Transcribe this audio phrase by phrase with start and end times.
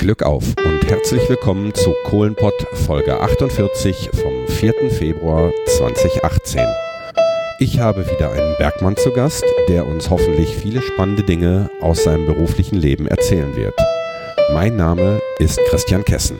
[0.00, 4.90] Glück auf und herzlich willkommen zu Kohlenpott Folge 48 vom 4.
[4.90, 6.66] Februar 2018.
[7.58, 12.24] Ich habe wieder einen Bergmann zu Gast, der uns hoffentlich viele spannende Dinge aus seinem
[12.24, 13.74] beruflichen Leben erzählen wird.
[14.54, 16.38] Mein Name ist Christian Kessen.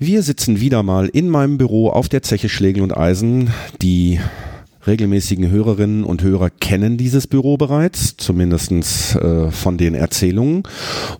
[0.00, 3.52] Wir sitzen wieder mal in meinem Büro auf der Zeche Schlegel und Eisen.
[3.82, 4.18] Die
[4.88, 10.64] regelmäßigen Hörerinnen und Hörer kennen dieses Büro bereits, zumindest äh, von den Erzählungen.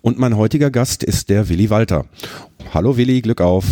[0.01, 2.05] Und mein heutiger Gast ist der Willi Walter.
[2.73, 3.65] Hallo Willi, Glück auf.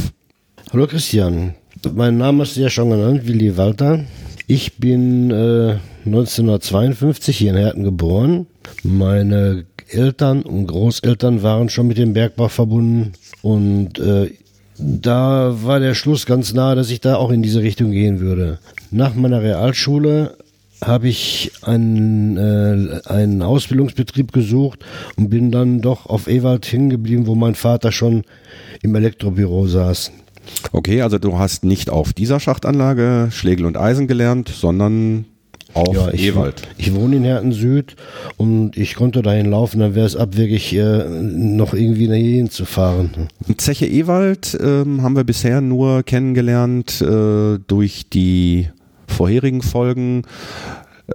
[0.72, 1.56] Hallo Christian,
[1.94, 4.06] mein Name ist ja schon genannt, Willi Walter.
[4.48, 8.48] Ich bin äh, 1952 hier in Herten geboren.
[8.84, 14.32] Meine Eltern und Großeltern waren schon mit dem Bergbau verbunden und äh,
[14.78, 18.60] da war der Schluss ganz nahe, dass ich da auch in diese Richtung gehen würde.
[18.92, 20.38] Nach meiner Realschule
[20.84, 27.36] habe ich einen, äh, einen Ausbildungsbetrieb gesucht und bin dann doch auf Ewald hingeblieben, wo
[27.36, 28.24] mein Vater schon
[28.84, 30.12] im Elektrobüro saß.
[30.72, 35.26] Okay, also du hast nicht auf dieser Schachtanlage Schlegel und Eisen gelernt, sondern
[35.74, 36.64] auf ja, ich, Ewald.
[36.78, 37.96] Ich wohne in Herten Süd
[38.38, 42.66] und ich konnte dahin laufen, dann wäre es abwegig, äh, noch irgendwie nach hierhin zu
[42.66, 43.30] fahren.
[43.58, 48.70] Zeche Ewald ähm, haben wir bisher nur kennengelernt äh, durch die
[49.08, 50.24] vorherigen Folgen.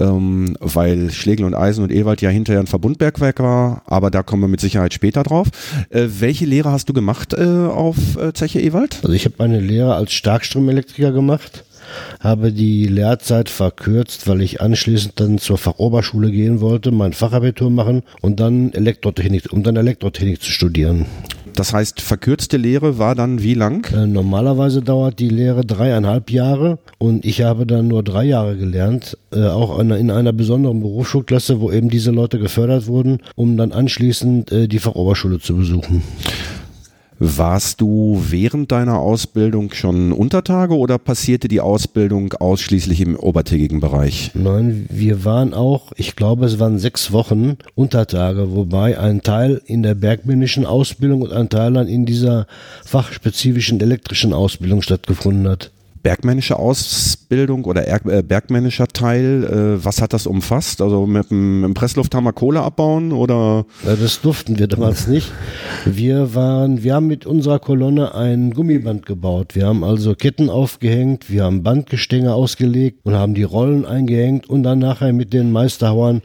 [0.01, 4.43] Ähm, weil Schlegel und Eisen und Ewald ja hinterher ein Verbundbergwerk war, aber da kommen
[4.43, 5.49] wir mit Sicherheit später drauf.
[5.91, 9.01] Äh, welche Lehre hast du gemacht äh, auf äh, Zeche Ewald?
[9.03, 11.67] Also ich habe meine Lehre als Starkstromelektriker gemacht
[12.21, 18.03] habe die Lehrzeit verkürzt, weil ich anschließend dann zur Fachoberschule gehen wollte, mein Fachabitur machen
[18.21, 21.07] und dann Elektrotechnik, um dann Elektrotechnik zu studieren.
[21.55, 23.87] Das heißt, verkürzte Lehre war dann wie lang?
[23.93, 29.19] Äh, normalerweise dauert die Lehre dreieinhalb Jahre und ich habe dann nur drei Jahre gelernt,
[29.33, 33.73] äh, auch in, in, einer besonderen Berufsschulklasse, wo eben diese Leute gefördert wurden, um dann
[33.73, 36.03] anschließend äh, die Fachoberschule zu besuchen.
[37.25, 44.33] Warst du während deiner Ausbildung schon Untertage oder passierte die Ausbildung ausschließlich im obertägigen Bereich?
[44.35, 49.85] Nein, wir waren auch, ich glaube, es waren sechs Wochen Untertage, wobei ein Teil in
[49.85, 52.49] der bergmännischen Ausbildung und ein Teil dann in dieser
[52.85, 55.72] fachspezifischen elektrischen Ausbildung stattgefunden hat
[56.03, 60.83] bergmännische Ausbildung oder äh, bergmännischer Teil, äh, was hat das umfasst?
[60.83, 63.65] Also mit dem Presslufthammer Kohle abbauen oder?
[63.87, 65.31] Ja, das durften wir damals nicht.
[65.85, 69.55] Wir waren, wir haben mit unserer Kolonne ein Gummiband gebaut.
[69.55, 74.63] Wir haben also Ketten aufgehängt, wir haben Bandgestänge ausgelegt und haben die Rollen eingehängt und
[74.63, 76.23] dann nachher mit den Meisterhauern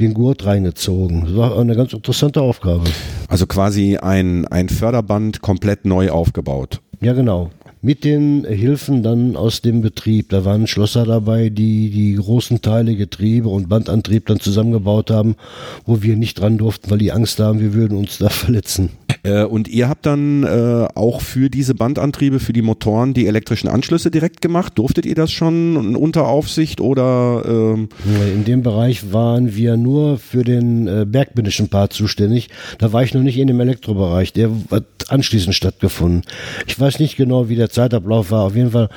[0.00, 1.24] den Gurt reingezogen.
[1.26, 2.84] Das war eine ganz interessante Aufgabe.
[3.28, 6.80] Also quasi ein, ein Förderband komplett neu aufgebaut.
[7.00, 7.50] Ja, genau
[7.84, 10.30] mit den Hilfen dann aus dem Betrieb.
[10.30, 15.36] Da waren Schlosser dabei, die die großen Teile, Getriebe und Bandantrieb dann zusammengebaut haben,
[15.84, 18.88] wo wir nicht dran durften, weil die Angst haben, wir würden uns da verletzen.
[19.22, 23.68] Äh, und ihr habt dann äh, auch für diese Bandantriebe, für die Motoren die elektrischen
[23.68, 24.72] Anschlüsse direkt gemacht.
[24.76, 27.42] Durftet ihr das schon unter Aufsicht oder?
[27.46, 27.88] Ähm
[28.34, 32.48] In dem Bereich waren wir nur für den äh, bergbindischen Part zuständig.
[32.78, 34.32] Da war ich noch nicht in dem Elektrobereich.
[34.32, 36.22] Der hat anschließend stattgefunden.
[36.66, 38.44] Ich weiß nicht genau, wie der Zeitablauf war.
[38.44, 38.88] Auf jeden Fall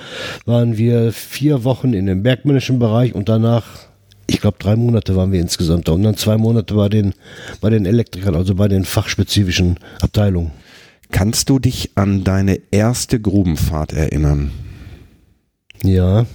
[0.46, 3.66] waren wir vier Wochen in dem bergmännischen Bereich und danach,
[4.28, 7.14] ich glaube, drei Monate waren wir insgesamt da und dann zwei Monate bei den,
[7.60, 10.52] bei den Elektrikern, also bei den fachspezifischen Abteilungen.
[11.12, 14.52] Kannst du dich an deine erste Grubenfahrt erinnern?
[15.84, 16.26] Ja,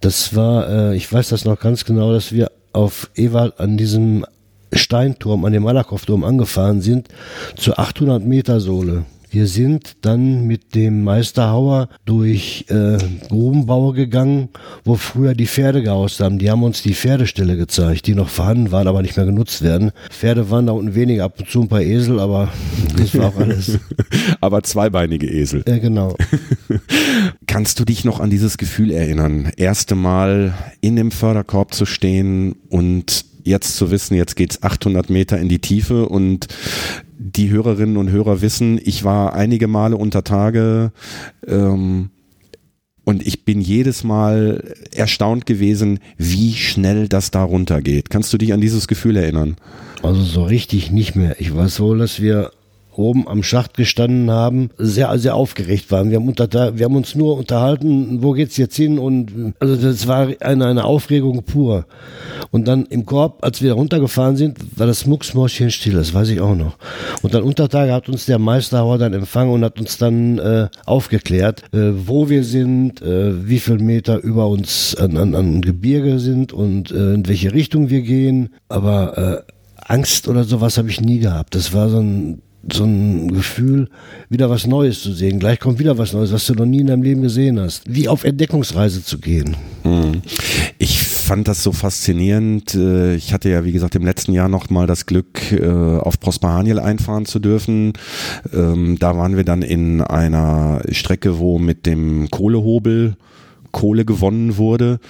[0.00, 4.24] das war, äh, ich weiß das noch ganz genau, dass wir auf Ewald an diesem
[4.72, 7.08] Steinturm, an dem Malakow-Turm angefahren sind,
[7.56, 9.04] zur 800 Meter Sohle.
[9.30, 14.48] Wir sind dann mit dem Meisterhauer durch äh, Grubenbau gegangen,
[14.84, 16.38] wo früher die Pferde gehaust haben.
[16.38, 19.90] Die haben uns die Pferdeställe gezeigt, die noch vorhanden waren, aber nicht mehr genutzt werden.
[20.10, 22.50] Pferde waren da unten weniger, ab und zu ein paar Esel, aber
[22.96, 23.78] das war auch alles.
[24.40, 25.62] aber zweibeinige Esel.
[25.66, 26.16] Äh, genau.
[27.46, 29.50] Kannst du dich noch an dieses Gefühl erinnern?
[29.56, 35.38] Erste Mal in dem Förderkorb zu stehen und jetzt zu wissen, jetzt geht's 800 Meter
[35.38, 36.46] in die Tiefe und
[37.18, 40.92] die Hörerinnen und Hörer wissen, ich war einige Male unter Tage
[41.46, 42.10] ähm,
[43.04, 48.10] und ich bin jedes Mal erstaunt gewesen, wie schnell das da runtergeht.
[48.10, 49.56] Kannst du dich an dieses Gefühl erinnern?
[50.02, 51.40] Also so richtig nicht mehr.
[51.40, 52.50] Ich weiß wohl, dass wir
[52.98, 56.10] oben am Schacht gestanden haben, sehr, sehr aufgeregt waren.
[56.10, 58.98] Wir haben, unter, wir haben uns nur unterhalten, wo geht's jetzt hin?
[58.98, 61.86] Und also das war eine, eine Aufregung pur.
[62.50, 66.40] Und dann im Korb, als wir runtergefahren sind, war das Mucksmäuschen still, das weiß ich
[66.40, 66.76] auch noch.
[67.22, 70.68] Und dann unter Tage hat uns der Meisterhauer dann empfangen und hat uns dann äh,
[70.84, 76.18] aufgeklärt, äh, wo wir sind, äh, wie viel Meter über uns an, an, an Gebirge
[76.18, 78.50] sind und äh, in welche Richtung wir gehen.
[78.68, 81.54] Aber äh, Angst oder sowas habe ich nie gehabt.
[81.54, 82.42] Das war so ein
[82.72, 83.88] so ein Gefühl,
[84.28, 85.38] wieder was Neues zu sehen.
[85.38, 87.82] Gleich kommt wieder was Neues, was du noch nie in deinem Leben gesehen hast.
[87.86, 89.56] Wie auf Entdeckungsreise zu gehen.
[89.82, 90.22] Hm.
[90.78, 92.74] Ich fand das so faszinierend.
[92.74, 96.18] Äh, ich hatte ja, wie gesagt, im letzten Jahr noch mal das Glück, äh, auf
[96.20, 97.92] Prosper Haniel einfahren zu dürfen.
[98.52, 103.16] Ähm, da waren wir dann in einer Strecke, wo mit dem Kohlehobel
[103.72, 105.00] Kohle gewonnen wurde.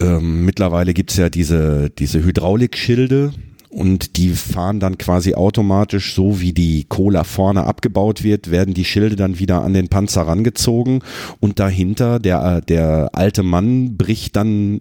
[0.00, 3.32] Ähm, mittlerweile gibt's ja diese, diese Hydraulikschilde,
[3.70, 8.84] und die fahren dann quasi automatisch, so wie die Cola vorne abgebaut wird, werden die
[8.84, 11.00] Schilde dann wieder an den Panzer rangezogen
[11.40, 14.80] und dahinter der, der alte Mann bricht dann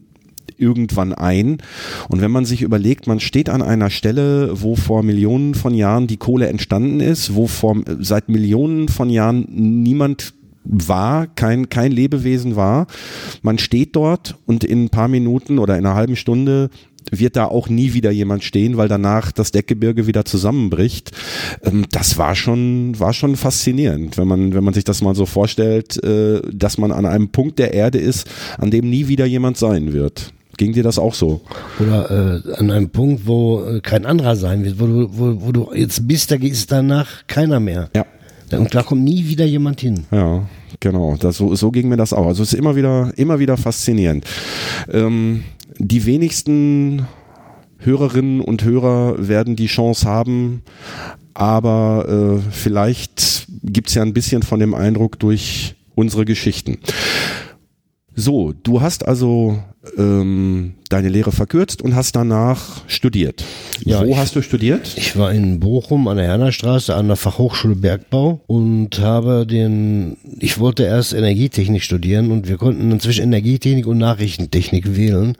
[0.57, 1.57] irgendwann ein.
[2.09, 6.07] Und wenn man sich überlegt, man steht an einer Stelle, wo vor Millionen von Jahren
[6.07, 10.33] die Kohle entstanden ist, wo vor, seit Millionen von Jahren niemand
[10.63, 12.87] war, kein, kein Lebewesen war.
[13.41, 16.69] Man steht dort und in ein paar Minuten oder in einer halben Stunde
[17.11, 21.11] wird da auch nie wieder jemand stehen, weil danach das Deckgebirge wieder zusammenbricht.
[21.63, 25.25] Ähm, das war schon, war schon faszinierend, wenn man, wenn man sich das mal so
[25.25, 29.57] vorstellt, äh, dass man an einem Punkt der Erde ist, an dem nie wieder jemand
[29.57, 30.33] sein wird.
[30.57, 31.41] Ging dir das auch so?
[31.79, 35.51] Oder äh, an einem Punkt, wo äh, kein anderer sein wird, wo du, wo, wo
[35.51, 37.89] du jetzt bist, da ist danach keiner mehr.
[37.95, 38.05] Ja.
[38.57, 40.05] Und da kommt nie wieder jemand hin.
[40.09, 40.47] Ja,
[40.79, 41.15] genau.
[41.19, 42.25] Das, so, so ging mir das auch.
[42.25, 44.25] Also es ist immer wieder, immer wieder faszinierend.
[44.91, 45.43] Ähm,
[45.77, 47.07] die wenigsten
[47.79, 50.63] Hörerinnen und Hörer werden die Chance haben,
[51.33, 56.79] aber äh, vielleicht gibt's ja ein bisschen von dem Eindruck durch unsere Geschichten.
[58.15, 59.63] So, du hast also
[59.97, 63.43] ähm, deine Lehre verkürzt und hast danach studiert.
[63.83, 64.93] Ja, Wo ich, hast du studiert?
[64.97, 70.59] Ich war in Bochum an der Hernerstraße an der Fachhochschule Bergbau und habe den, ich
[70.59, 75.37] wollte erst Energietechnik studieren und wir konnten inzwischen Energietechnik und Nachrichtentechnik wählen.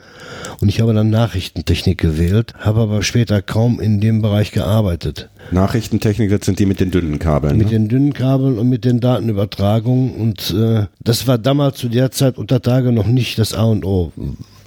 [0.60, 5.30] Und ich habe dann Nachrichtentechnik gewählt, habe aber später kaum in dem Bereich gearbeitet.
[5.52, 7.58] Nachrichtentechnik, das sind die mit den dünnen Kabeln.
[7.58, 7.74] Mit ne?
[7.74, 10.16] den dünnen Kabeln und mit den Datenübertragungen.
[10.16, 13.86] Und äh, das war damals zu der Zeit unter Tage noch nicht das A und
[13.86, 14.12] O.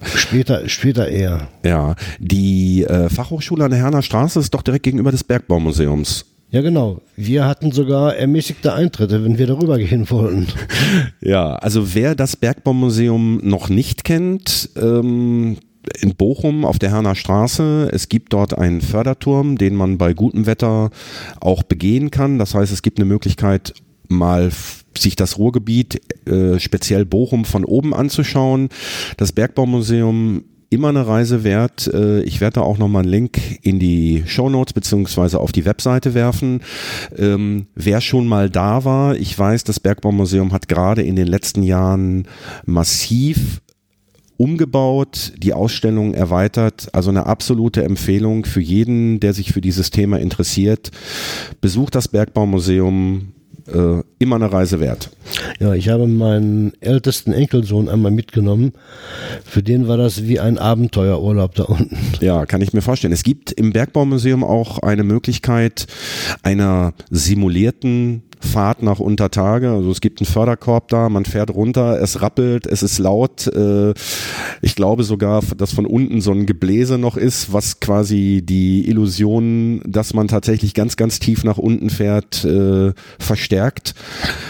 [0.02, 1.48] Später, später eher.
[1.64, 6.26] Ja, die äh, Fachhochschule an der Herner Straße ist doch direkt gegenüber des Bergbaumuseums.
[6.50, 7.00] Ja, genau.
[7.16, 10.48] Wir hatten sogar ermäßigte Eintritte, wenn wir darüber gehen wollten.
[11.20, 15.58] Ja, also wer das Bergbaumuseum noch nicht kennt, ähm,
[16.00, 17.90] in Bochum auf der Herner Straße.
[17.92, 20.90] Es gibt dort einen Förderturm, den man bei gutem Wetter
[21.40, 22.38] auch begehen kann.
[22.38, 23.74] Das heißt, es gibt eine Möglichkeit,
[24.08, 24.50] mal
[24.96, 28.68] sich das Ruhrgebiet, äh, speziell Bochum, von oben anzuschauen.
[29.16, 31.88] Das Bergbaumuseum immer eine Reise wert.
[31.92, 35.64] Äh, Ich werde da auch nochmal einen Link in die Show Notes beziehungsweise auf die
[35.64, 36.60] Webseite werfen.
[37.16, 41.62] Ähm, wer schon mal da war, ich weiß, das Bergbaumuseum hat gerade in den letzten
[41.62, 42.28] Jahren
[42.64, 43.60] massiv
[44.36, 50.18] umgebaut, die Ausstellung erweitert, also eine absolute Empfehlung für jeden, der sich für dieses Thema
[50.18, 50.90] interessiert.
[51.60, 53.32] Besucht das Bergbaumuseum,
[53.68, 55.10] äh, immer eine Reise wert.
[55.58, 58.72] Ja, ich habe meinen ältesten Enkelsohn einmal mitgenommen.
[59.44, 61.96] Für den war das wie ein Abenteuerurlaub da unten.
[62.20, 63.12] Ja, kann ich mir vorstellen.
[63.12, 65.86] Es gibt im Bergbaumuseum auch eine Möglichkeit
[66.42, 69.70] einer simulierten Fahrt nach Untertage.
[69.70, 73.46] Also es gibt einen Förderkorb da, man fährt runter, es rappelt, es ist laut.
[73.46, 73.92] Äh,
[74.62, 79.82] ich glaube sogar, dass von unten so ein Gebläse noch ist, was quasi die Illusion,
[79.86, 83.94] dass man tatsächlich ganz, ganz tief nach unten fährt, äh, verstärkt.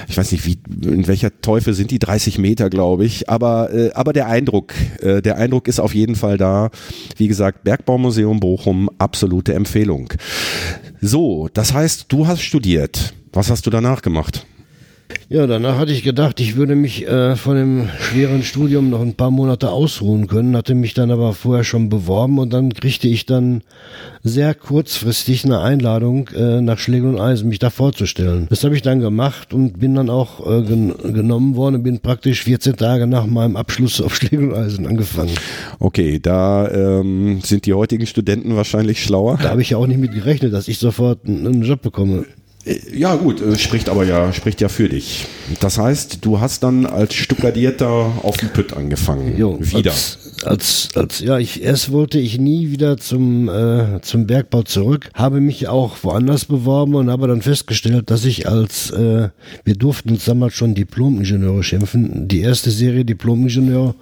[0.08, 3.28] Ich weiß nicht, wie, in welcher Teufel sind die 30 Meter, glaube ich.
[3.28, 6.70] Aber, äh, aber der Eindruck, äh, der Eindruck ist auf jeden Fall da.
[7.16, 10.12] Wie gesagt, Bergbaumuseum Bochum, absolute Empfehlung.
[11.00, 13.14] So, das heißt, du hast studiert.
[13.32, 14.46] Was hast du danach gemacht?
[15.28, 19.14] Ja, danach hatte ich gedacht, ich würde mich äh, von dem schweren Studium noch ein
[19.14, 23.26] paar Monate ausruhen können, hatte mich dann aber vorher schon beworben und dann kriegte ich
[23.26, 23.62] dann
[24.22, 28.46] sehr kurzfristig eine Einladung äh, nach Schlegel und Eisen, mich da vorzustellen.
[28.50, 32.00] Das habe ich dann gemacht und bin dann auch äh, gen genommen worden und bin
[32.00, 35.34] praktisch 14 Tage nach meinem Abschluss auf Schlegel und Eisen angefangen.
[35.78, 39.38] Okay, da ähm, sind die heutigen Studenten wahrscheinlich schlauer.
[39.40, 42.26] Da habe ich ja auch nicht mit gerechnet, dass ich sofort einen, einen Job bekomme.
[42.92, 45.26] Ja gut, äh, spricht aber ja, spricht ja für dich.
[45.60, 49.36] Das heißt, du hast dann als Stuckadierter auf dem Pütt angefangen.
[49.38, 49.92] Jo, Wieder.
[49.92, 55.08] Als, als, als, ja, ich, erst wollte ich nie wieder zum, äh, zum Bergbau zurück,
[55.14, 59.30] habe mich auch woanders beworben und habe dann festgestellt, dass ich als, äh,
[59.64, 63.94] wir durften uns damals schon Diplom-Ingenieure schimpfen, die erste Serie Diplom-Ingenieur,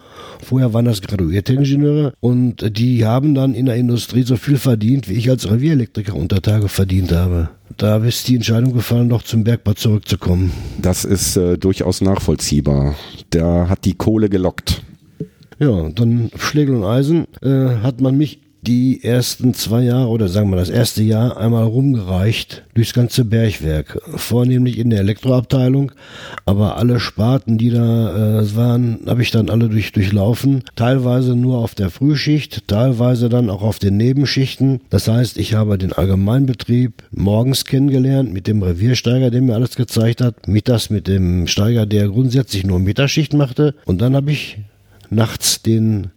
[0.45, 5.09] vorher waren das graduierte Ingenieure und die haben dann in der Industrie so viel verdient,
[5.09, 7.51] wie ich als Revierelektriker unter Tage verdient habe.
[7.77, 10.53] Da ist die Entscheidung gefallen, doch zum Bergbau zurückzukommen.
[10.81, 12.97] Das ist äh, durchaus nachvollziehbar.
[13.31, 14.83] Da hat die Kohle gelockt.
[15.59, 20.51] Ja, dann Schlegel und Eisen äh, hat man mich die ersten zwei Jahre oder sagen
[20.51, 24.01] wir das erste Jahr einmal rumgereicht durchs ganze Bergwerk.
[24.17, 25.93] Vornehmlich in der Elektroabteilung,
[26.45, 30.65] aber alle Sparten, die da äh, waren, habe ich dann alle durch, durchlaufen.
[30.77, 34.81] Teilweise nur auf der Frühschicht, teilweise dann auch auf den Nebenschichten.
[34.91, 40.21] Das heißt, ich habe den Allgemeinbetrieb morgens kennengelernt mit dem Reviersteiger, der mir alles gezeigt
[40.21, 40.49] hat.
[40.49, 43.75] Mittags mit dem Steiger, der grundsätzlich nur Mittagsschicht machte.
[43.85, 44.59] Und dann habe ich
[45.11, 46.11] nachts den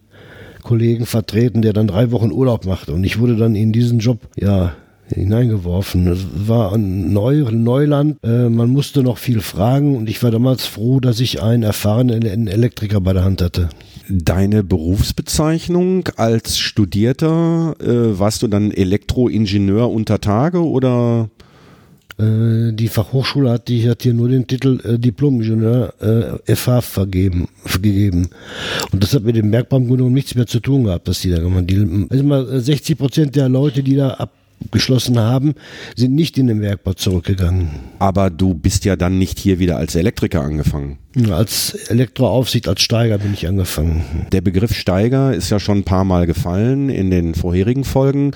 [0.61, 2.93] Kollegen vertreten, der dann drei Wochen Urlaub machte.
[2.93, 4.73] Und ich wurde dann in diesen Job, ja,
[5.13, 6.07] hineingeworfen.
[6.07, 8.17] Es war ein Neu Neuland.
[8.23, 12.47] Äh, man musste noch viel fragen und ich war damals froh, dass ich einen erfahrenen
[12.47, 13.69] Elektriker bei der Hand hatte.
[14.09, 21.29] Deine Berufsbezeichnung als Studierter, äh, warst du dann Elektroingenieur unter Tage oder?
[22.17, 27.47] Äh, die Fachhochschule hat, die hat hier nur den Titel äh, Diplom-Ingenieur äh, FH vergeben,
[27.81, 28.29] gegeben.
[28.91, 31.71] Und das hat mit dem Bergbaugründung nichts mehr zu tun gehabt, dass die da gemacht
[31.71, 32.07] haben.
[32.09, 34.29] Also mal 60 Prozent der Leute, die da
[34.63, 35.55] abgeschlossen haben,
[35.95, 37.69] sind nicht in den Bergbau zurückgegangen.
[37.99, 40.97] Aber du bist ja dann nicht hier wieder als Elektriker angefangen.
[41.29, 44.03] Als Elektroaufsicht, als Steiger bin ich angefangen.
[44.31, 48.31] Der Begriff Steiger ist ja schon ein paar Mal gefallen in den vorherigen Folgen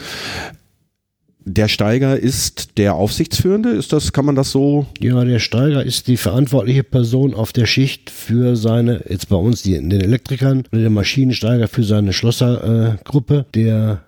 [1.45, 4.87] der Steiger ist der Aufsichtsführende, ist das, kann man das so?
[4.99, 9.61] Ja, der Steiger ist die verantwortliche Person auf der Schicht für seine, jetzt bei uns
[9.61, 13.45] die, den Elektrikern, oder der Maschinensteiger für seine Schlossergruppe.
[13.47, 14.01] Äh, der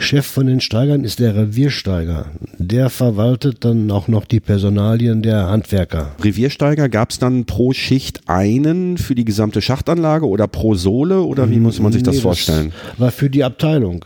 [0.00, 2.26] Chef von den Steigern ist der Reviersteiger.
[2.58, 6.12] Der verwaltet dann auch noch die Personalien der Handwerker.
[6.22, 11.50] Reviersteiger gab es dann pro Schicht einen für die gesamte Schachtanlage oder pro Sohle oder
[11.50, 12.72] wie muss man sich das nee, vorstellen?
[12.92, 14.04] Das war für die Abteilung.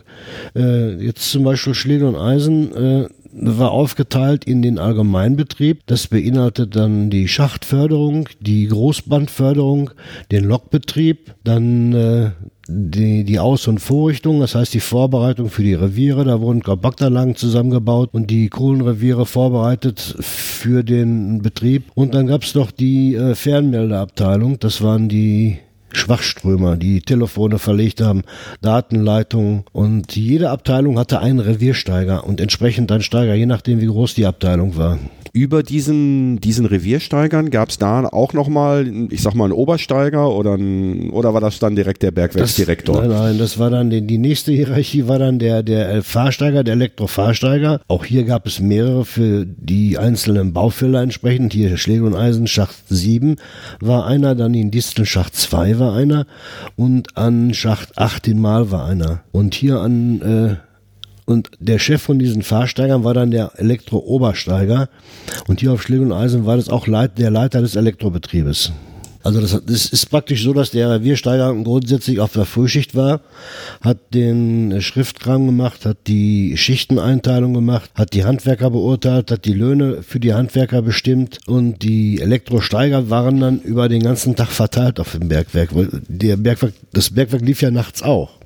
[0.57, 5.83] Äh, jetzt zum Beispiel Schläge und Eisen äh, war aufgeteilt in den Allgemeinbetrieb.
[5.87, 9.91] Das beinhaltet dann die Schachtförderung, die Großbandförderung,
[10.31, 12.31] den Lokbetrieb, dann äh,
[12.69, 16.25] die, die Aus- und Vorrichtung, das heißt die Vorbereitung für die Reviere.
[16.25, 21.85] Da wurden Kompaktanlagen zusammengebaut und die Kohlenreviere vorbereitet für den Betrieb.
[21.95, 24.59] Und dann gab es noch die äh, Fernmeldeabteilung.
[24.59, 25.59] Das waren die
[25.93, 28.23] Schwachströmer, die Telefone verlegt haben,
[28.61, 34.15] Datenleitungen und jede Abteilung hatte einen Reviersteiger und entsprechend ein Steiger, je nachdem wie groß
[34.15, 34.99] die Abteilung war
[35.35, 40.55] über diesen, diesen Reviersteigern gab es da auch nochmal, ich sag mal, einen Obersteiger oder,
[40.55, 43.01] ein, oder war das dann direkt der Bergwerksdirektor?
[43.01, 46.75] Nein, nein, das war dann die, die nächste Hierarchie war dann der, der Fahrsteiger, der
[46.75, 47.81] Elektrofahrsteiger.
[47.89, 51.53] Auch hier gab es mehrere für die einzelnen Baufelder entsprechend.
[51.53, 53.35] Hier Schläge und Eisen, Schacht 7
[53.81, 56.27] war einer, dann in Disteln Schacht 2 war einer
[56.77, 59.25] und an Schacht 8 in Mal war einer.
[59.33, 60.74] Und hier an äh,
[61.27, 64.89] und der Chef von diesen Fahrsteigern war dann der Elektro-Obersteiger.
[65.49, 68.73] Und hier auf Schläge und Eisen war das auch Leit der Leiter des Elektrobetriebes.
[69.25, 73.23] Also das, das, ist praktisch so, dass der Reviersteiger grundsätzlich auf der Frühschicht war,
[73.81, 80.03] hat den Schriftkram gemacht, hat die Schichteneinteilung gemacht, hat die Handwerker beurteilt, hat die Löhne
[80.03, 85.13] für die Handwerker bestimmt und die Elektrosteiger waren dann über den ganzen Tag verteilt auf
[85.13, 85.71] dem Bergwerk.
[86.07, 88.44] Der Bergwerk, das Bergwerk lief ja nachts auch.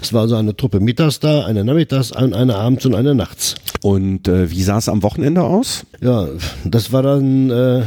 [0.00, 3.54] Es war also eine Truppe mittags da, eine nachmittags, eine abends und eine nachts.
[3.82, 5.86] Und äh, wie sah es am Wochenende aus?
[6.00, 6.28] Ja,
[6.64, 7.82] das war dann äh,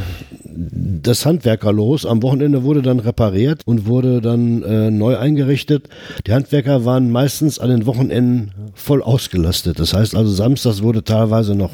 [0.54, 2.06] das Handwerkerlos.
[2.06, 5.88] Am Wochenende wurde dann repariert und wurde dann äh, neu eingerichtet.
[6.26, 9.78] Die Handwerker waren meistens an den Wochenenden voll ausgelastet.
[9.78, 11.72] Das heißt also, samstags wurde teilweise noch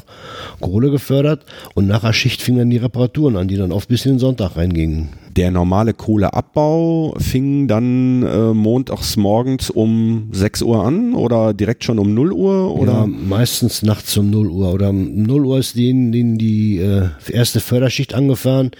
[0.59, 4.05] Kohle gefördert und nach der Schicht fingen dann die Reparaturen an, die dann oft bis
[4.05, 5.09] in den Sonntag reingingen.
[5.37, 11.99] Der normale Kohleabbau fing dann äh, montags morgens um 6 Uhr an oder direkt schon
[11.99, 12.75] um 0 Uhr?
[12.75, 12.91] Oder?
[12.91, 14.73] Ja, meistens nachts um 0 Uhr.
[14.73, 18.71] Oder um 0 Uhr ist denen, denen die äh, erste Förderschicht angefahren,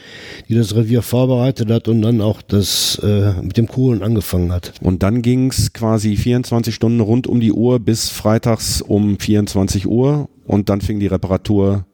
[0.50, 4.74] die das Revier vorbereitet hat und dann auch das äh, mit dem Kohlen angefangen hat.
[4.82, 9.88] Und dann ging es quasi 24 Stunden rund um die Uhr bis freitags um 24
[9.88, 11.86] Uhr und dann fing die Reparatur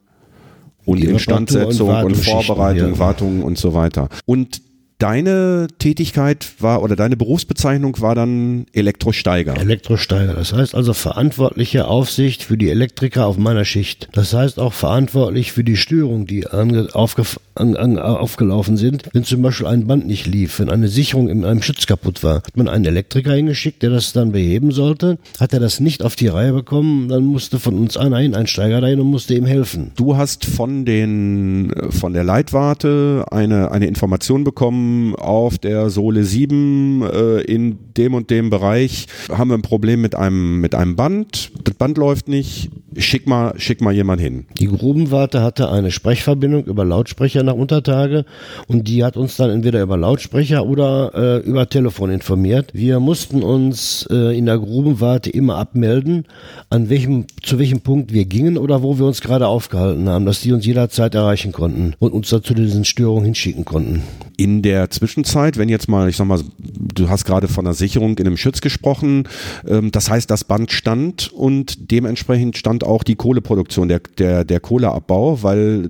[0.87, 2.99] und die Instandsetzung und, und Vorbereitung, ja.
[2.99, 4.09] Wartung und so weiter.
[4.25, 4.61] Und
[4.99, 9.57] deine Tätigkeit war oder deine Berufsbezeichnung war dann Elektrosteiger.
[9.57, 14.07] Elektrosteiger, das heißt also verantwortliche Aufsicht für die Elektriker auf meiner Schicht.
[14.13, 17.23] Das heißt auch verantwortlich für die Störungen, die aufge,
[17.57, 19.03] an, an, aufgelaufen sind.
[19.13, 22.37] Wenn zum Beispiel ein Band nicht lief, wenn eine Sicherung in einem Schütz kaputt war,
[22.37, 25.17] hat man einen Elektriker hingeschickt, der das dann beheben sollte.
[25.39, 28.47] Hat er das nicht auf die Reihe bekommen, dann musste von uns einer hin, ein
[28.47, 29.91] Steiger dahin und musste ihm helfen.
[29.95, 37.01] Du hast von den von der Leitwarte eine eine Information bekommen auf der Sohle 7
[37.01, 41.51] äh, in dem und dem Bereich haben wir ein Problem mit einem, mit einem Band.
[41.63, 42.69] Das Band läuft nicht.
[42.97, 44.45] Schick mal, schick mal jemand hin.
[44.57, 48.25] Die Grubenwarte hatte eine Sprechverbindung über Lautsprecher nach Untertage
[48.67, 52.69] und die hat uns dann entweder über Lautsprecher oder äh, über Telefon informiert.
[52.73, 56.25] Wir mussten uns äh, in der Grubenwarte immer abmelden,
[56.69, 60.41] an welchem, zu welchem Punkt wir gingen oder wo wir uns gerade aufgehalten haben, dass
[60.41, 64.03] die uns jederzeit erreichen konnten und uns dazu diesen Störungen hinschicken konnten.
[64.37, 68.17] In der Zwischenzeit, wenn jetzt mal, ich sag mal, du hast gerade von einer Sicherung
[68.17, 69.27] in einem Schütz gesprochen,
[69.67, 74.59] ähm, das heißt, das Band stand und dementsprechend stand auch die Kohleproduktion, der, der, der
[74.59, 75.89] Kohleabbau, weil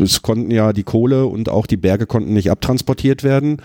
[0.00, 3.60] es konnten ja die Kohle und auch die Berge konnten nicht abtransportiert werden.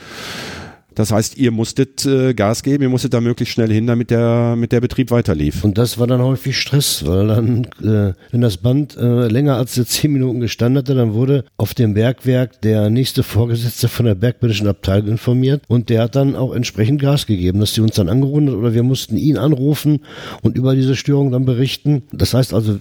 [0.94, 4.56] Das heißt, ihr musstet äh, Gas geben, ihr musstet da möglichst schnell hin, damit der,
[4.58, 5.64] mit der Betrieb weiterlief.
[5.64, 9.74] Und das war dann häufig Stress, weil dann, äh, wenn das Band äh, länger als
[9.74, 14.68] zehn Minuten gestanden hatte, dann wurde auf dem Bergwerk der nächste Vorgesetzte von der bergmännischen
[14.68, 18.56] Abteilung informiert und der hat dann auch entsprechend Gas gegeben, dass sie uns dann angerundet
[18.56, 20.02] oder wir mussten ihn anrufen
[20.42, 22.04] und über diese Störung dann berichten.
[22.12, 22.80] Das heißt also,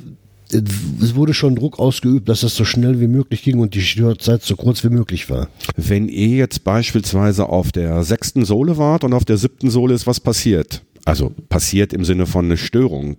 [0.53, 4.43] es wurde schon Druck ausgeübt, dass das so schnell wie möglich ging und die Störzeit
[4.43, 5.49] so kurz wie möglich war.
[5.77, 10.07] Wenn ihr jetzt beispielsweise auf der sechsten Sohle wart und auf der siebten Sohle ist
[10.07, 13.17] was passiert, also passiert im Sinne von eine Störung.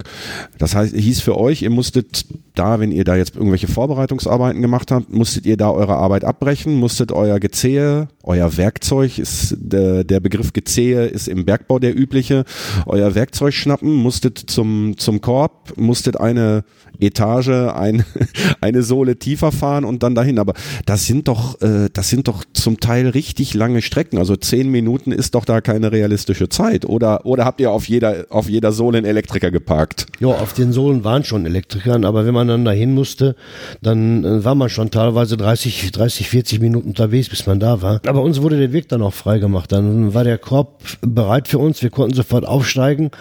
[0.57, 4.91] Das heißt, hieß für euch, ihr musstet da, wenn ihr da jetzt irgendwelche Vorbereitungsarbeiten gemacht
[4.91, 10.19] habt, musstet ihr da eure Arbeit abbrechen, musstet euer Gezehe, euer Werkzeug ist der, der
[10.19, 12.45] Begriff Gezehe ist im Bergbau der übliche,
[12.85, 16.63] euer Werkzeug schnappen, musstet zum zum Korb, musstet eine
[17.01, 18.05] Etage, ein,
[18.61, 20.39] eine Sohle tiefer fahren und dann dahin.
[20.39, 20.53] Aber
[20.85, 24.17] das sind doch, äh, das sind doch zum Teil richtig lange Strecken.
[24.17, 26.85] Also zehn Minuten ist doch da keine realistische Zeit.
[26.85, 30.05] Oder, oder habt ihr auf jeder, auf jeder Sohle einen Elektriker geparkt?
[30.19, 33.35] Ja, auf den Sohlen waren schon Elektriker, aber wenn man dann dahin musste,
[33.81, 38.01] dann äh, war man schon teilweise 30, 30, 40 Minuten unterwegs, bis man da war.
[38.07, 39.71] Aber uns wurde der Weg dann auch freigemacht.
[39.71, 41.81] Dann war der Korb bereit für uns.
[41.81, 43.11] Wir konnten sofort aufsteigen.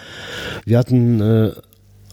[0.65, 1.51] Wir hatten äh,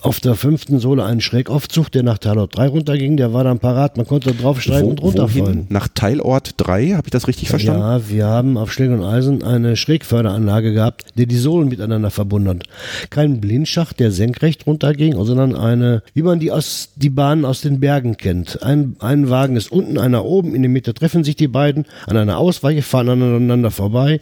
[0.02, 3.16] auf der fünften Sohle einen Schrägaufzug, der nach Teilort 3 runterging.
[3.16, 3.96] Der war dann parat.
[3.96, 5.66] Man konnte draufsteigen Wo, und runterfallen.
[5.68, 6.92] Nach Teilort 3?
[6.92, 7.80] Habe ich das richtig verstanden?
[7.80, 12.48] Ja, wir haben auf Schläge und Eisen eine Schrägförderanlage gehabt, die die Sohlen miteinander verbunden
[12.48, 12.64] hat.
[13.10, 17.80] Kein Blindschacht, der senkrecht runterging, sondern eine, wie man die aus, die Bahnen aus den
[17.80, 18.62] Bergen kennt.
[18.62, 20.54] Ein, ein Wagen ist unten, einer oben.
[20.54, 24.20] In der Mitte treffen sich die beiden an einer Ausweiche, fahren aneinander vorbei.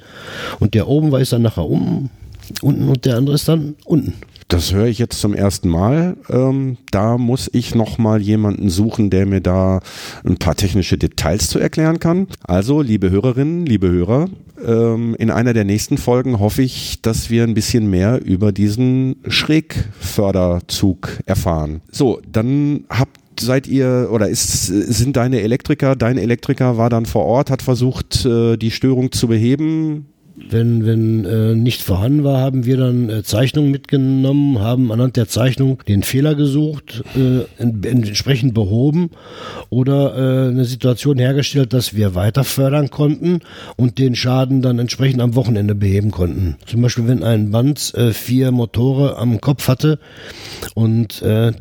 [0.61, 2.11] Und der oben war ist dann nachher um,
[2.63, 4.15] unten und der andere ist dann unten.
[4.49, 6.17] Das höre ich jetzt zum ersten Mal.
[6.31, 9.81] Ähm, da muss ich noch mal jemanden suchen, der mir da
[10.25, 12.29] ein paar technische Details zu erklären kann.
[12.45, 14.29] Also, liebe Hörerinnen, liebe Hörer,
[14.65, 19.17] ähm, in einer der nächsten Folgen hoffe ich, dass wir ein bisschen mehr über diesen
[19.27, 21.81] Schrägförderzug erfahren.
[21.91, 27.27] So, dann habt seid ihr oder ist, sind deine Elektriker, dein Elektriker war dann vor
[27.27, 30.07] Ort, hat versucht, äh, die Störung zu beheben?
[30.39, 35.29] Wenn, wenn äh, nicht vorhanden war, haben wir dann äh, Zeichnungen mitgenommen, haben anhand der
[35.29, 39.11] Zeichnung den Fehler gesucht, äh, entsprechend behoben
[39.71, 43.41] oder äh, eine Situation hergestellt, dass wir weiter fördern konnten
[43.77, 46.57] und den Schaden dann entsprechend am Wochenende beheben konnten.
[46.67, 49.99] Zum Beispiel, wenn ein Band äh, vier Motore am Kopf hatte
[50.75, 51.53] und äh,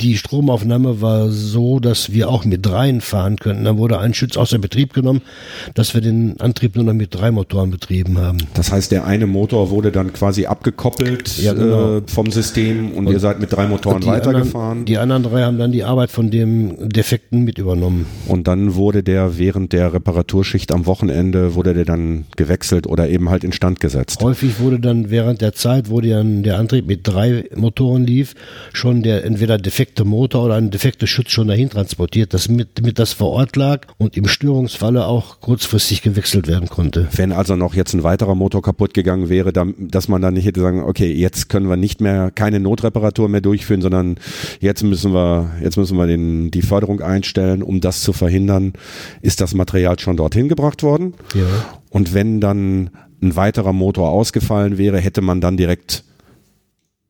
[0.00, 3.64] die Stromaufnahme war so, dass wir auch mit dreien fahren könnten.
[3.64, 5.22] Dann wurde ein Schütz außer Betrieb genommen,
[5.74, 8.38] dass wir den Antrieb nur noch mit drei Motoren betrieben haben.
[8.54, 11.98] Das heißt, der eine Motor wurde dann quasi abgekoppelt ja, genau.
[11.98, 14.70] äh, vom System und, und, ihr seid mit drei Motoren weitergefahren.
[14.70, 18.06] Anderen, die anderen drei haben dann die Arbeit von dem Defekten mit übernommen.
[18.26, 23.28] Und dann wurde der während der Reparaturschicht am Wochenende, wurde der dann gewechselt oder eben
[23.30, 24.22] halt instand gesetzt?
[24.22, 28.34] Häufig wurde dann während der Zeit, wo der, der Antrieb mit drei Motoren lief,
[28.72, 32.82] schon der entweder defekt defekte Motor oder ein defektes Schutz schon dahin transportiert, dass mit,
[32.82, 37.08] mit das vor Ort lag und im Störungsfalle auch kurzfristig gewechselt werden konnte.
[37.16, 40.60] Wenn also noch jetzt ein weiterer Motor kaputt gegangen wäre, dass man dann nicht hätte
[40.60, 44.16] sagen, okay, jetzt können wir nicht mehr keine Notreparatur mehr durchführen, sondern
[44.60, 48.74] jetzt müssen wir jetzt müssen wir den, die Förderung einstellen, um das zu verhindern,
[49.22, 51.14] ist das Material schon dorthin gebracht worden.
[51.34, 51.46] Ja.
[51.90, 52.90] Und wenn dann
[53.22, 56.04] ein weiterer Motor ausgefallen wäre, hätte man dann direkt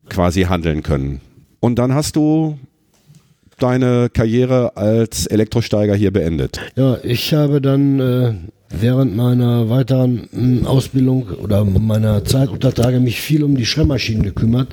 [0.07, 1.21] quasi handeln können.
[1.59, 2.57] Und dann hast du
[3.59, 6.59] deine Karriere als Elektrosteiger hier beendet?
[6.75, 8.33] Ja, ich habe dann äh,
[8.69, 14.23] während meiner weiteren hm, Ausbildung oder meiner Zeit unter Tage mich viel um die Schremmmaschinen
[14.23, 14.69] gekümmert.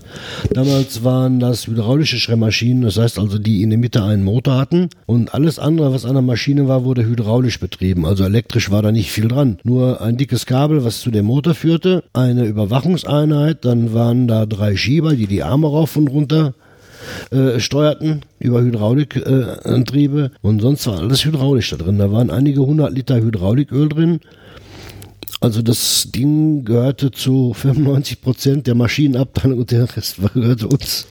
[0.52, 4.88] Damals waren das hydraulische Schremmmaschinen, das heißt also, die in der Mitte einen Motor hatten
[5.06, 8.04] und alles andere, was an der Maschine war, wurde hydraulisch betrieben.
[8.04, 9.58] Also elektrisch war da nicht viel dran.
[9.64, 14.76] Nur ein dickes Kabel, was zu dem Motor führte, eine Überwachungseinheit, dann waren da drei
[14.76, 16.54] Schieber, die die Arme rauf und runter
[17.30, 21.98] äh, steuerten über Hydraulikantriebe äh, und sonst war alles hydraulisch da drin.
[21.98, 24.20] Da waren einige hundert Liter Hydrauliköl drin.
[25.40, 31.08] Also das Ding gehörte zu 95 Prozent der Maschinenabteilung und der Rest gehörte uns.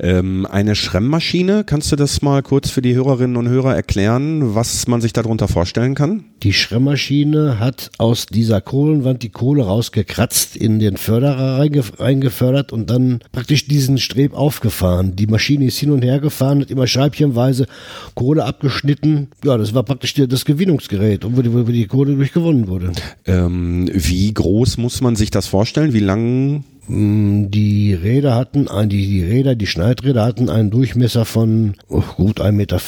[0.00, 4.86] Ähm, eine Schremmmaschine, kannst du das mal kurz für die Hörerinnen und Hörer erklären, was
[4.86, 6.24] man sich darunter vorstellen kann?
[6.42, 11.58] Die Schremmmaschine hat aus dieser Kohlenwand die Kohle rausgekratzt, in den Förderer
[11.98, 15.16] reingefördert und dann praktisch diesen Streb aufgefahren.
[15.16, 17.66] Die Maschine ist hin und her gefahren, hat immer scheibchenweise
[18.14, 19.28] Kohle abgeschnitten.
[19.44, 22.92] Ja, das war praktisch das Gewinnungsgerät, wo die, wo die Kohle durchgewonnen wurde.
[23.24, 25.92] Ähm, wie groß muss man sich das vorstellen?
[25.94, 32.02] Wie lang die Räder hatten, die, die Räder, die Schneidräder hatten einen Durchmesser von oh,
[32.16, 32.80] gut 1,50 Meter,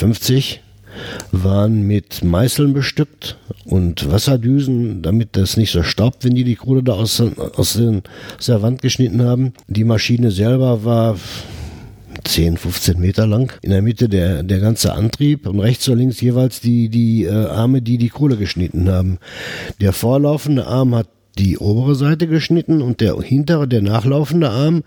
[1.32, 6.82] waren mit Meißeln bestückt und Wasserdüsen, damit das nicht so staubt, wenn die die Kohle
[6.82, 8.02] da aus, aus, den,
[8.38, 9.52] aus der Wand geschnitten haben.
[9.66, 11.16] Die Maschine selber war
[12.24, 13.52] 10, 15 Meter lang.
[13.62, 17.30] In der Mitte der, der ganze Antrieb und rechts und links jeweils die, die äh,
[17.30, 19.18] Arme, die die Kohle geschnitten haben.
[19.80, 21.08] Der vorlaufende Arm hat
[21.38, 24.82] die obere Seite geschnitten und der hintere, der nachlaufende Arm,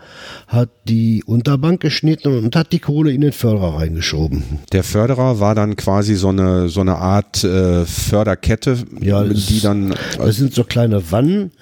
[0.46, 4.42] hat die Unterbank geschnitten und hat die Kohle in den Förderer reingeschoben.
[4.72, 9.60] Der Förderer war dann quasi so eine, so eine Art äh, Förderkette, ja, das, die
[9.60, 9.94] dann.
[10.18, 11.52] Das sind so kleine Wannen,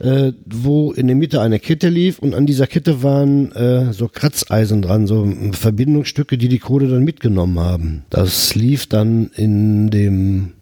[0.00, 4.08] äh, wo in der Mitte eine Kette lief und an dieser Kette waren äh, so
[4.08, 8.04] Kratzeisen dran, so Verbindungsstücke, die die Kohle dann mitgenommen haben.
[8.10, 10.52] Das lief dann in dem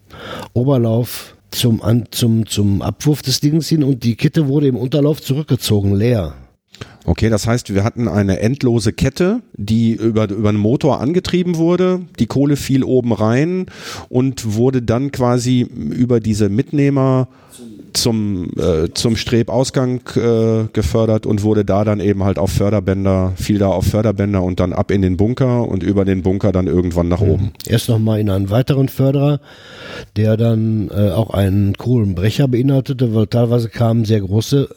[0.53, 5.21] Oberlauf zum, an, zum, zum Abwurf des Dings hin und die Kette wurde im Unterlauf
[5.21, 6.33] zurückgezogen, leer.
[7.03, 12.01] Okay, das heißt, wir hatten eine endlose Kette, die über, über einen Motor angetrieben wurde.
[12.19, 13.65] Die Kohle fiel oben rein
[14.09, 17.27] und wurde dann quasi über diese Mitnehmer
[17.95, 23.67] äh, zum Strebausgang äh, gefördert und wurde da dann eben halt auf Förderbänder, fiel da
[23.67, 27.21] auf Förderbänder und dann ab in den Bunker und über den Bunker dann irgendwann nach
[27.21, 27.45] oben.
[27.45, 27.51] Mhm.
[27.67, 29.39] Erst nochmal in einen weiteren Förderer,
[30.15, 34.69] der dann äh, auch einen Kohlenbrecher beinhaltete, weil teilweise kamen sehr große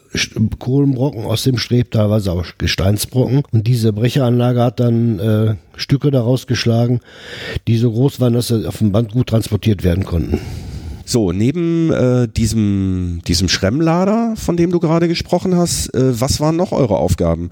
[0.59, 3.43] Kohlenbrocken aus dem Streb, teilweise auch Gesteinsbrocken.
[3.53, 7.01] Und diese Brecheranlage hat dann äh, Stücke daraus geschlagen,
[7.67, 10.39] die so groß waren, dass sie auf dem Band gut transportiert werden konnten.
[11.05, 16.57] So, neben äh, diesem, diesem Schremmlader, von dem du gerade gesprochen hast, äh, was waren
[16.57, 17.51] noch eure Aufgaben?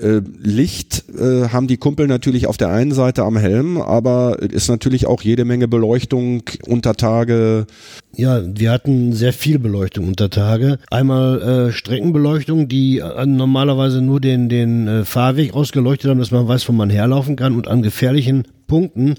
[0.00, 4.68] Äh, Licht äh, haben die Kumpel natürlich auf der einen Seite am Helm, aber ist
[4.68, 7.66] natürlich auch jede Menge Beleuchtung unter Tage.
[8.14, 10.78] Ja, wir hatten sehr viel Beleuchtung unter Tage.
[10.90, 16.46] Einmal äh, Streckenbeleuchtung, die äh, normalerweise nur den, den äh, Fahrweg ausgeleuchtet haben, dass man
[16.46, 19.16] weiß, wo man herlaufen kann und an gefährlichen Punkten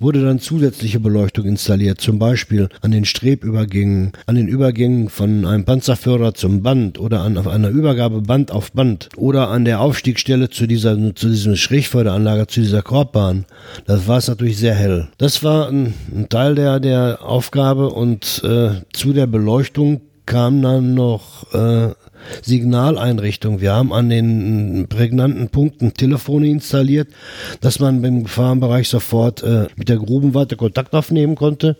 [0.00, 5.64] wurde dann zusätzliche Beleuchtung installiert, zum Beispiel an den Strebübergängen, an den Übergängen von einem
[5.64, 10.66] Panzerführer zum Band oder an einer Übergabe Band auf Band oder an der Aufstiegsstelle zu
[10.66, 13.44] dieser, zu diesem Schrägförderanlage, zu dieser Korbbahn.
[13.86, 15.06] Das war es natürlich sehr hell.
[15.18, 20.94] Das war ein, ein Teil der, der Aufgabe und äh, zu der Beleuchtung kam dann
[20.94, 21.90] noch äh,
[22.42, 23.60] Signaleinrichtung.
[23.60, 27.08] Wir haben an den prägnanten Punkten Telefone installiert,
[27.60, 31.76] dass man im Gefahrenbereich sofort äh, mit der Grubenwarte Kontakt aufnehmen konnte.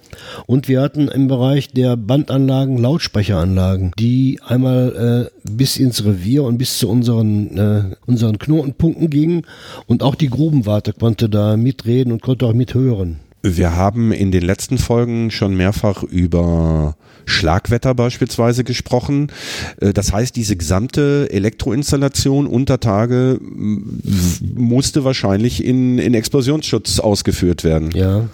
[0.47, 6.59] Und wir hatten im Bereich der Bandanlagen Lautsprecheranlagen, die einmal äh, bis ins Revier und
[6.59, 9.43] bis zu unseren, äh, unseren Knotenpunkten gingen.
[9.87, 13.26] Und auch die Grubenwarte konnte da mitreden und konnte auch mithören.
[13.55, 19.31] Wir haben in den letzten Folgen schon mehrfach über Schlagwetter beispielsweise gesprochen.
[19.81, 27.91] Äh, das heißt, diese gesamte Elektroinstallation unter Tage musste wahrscheinlich in, in Explosionsschutz ausgeführt werden.
[27.93, 28.29] Ja.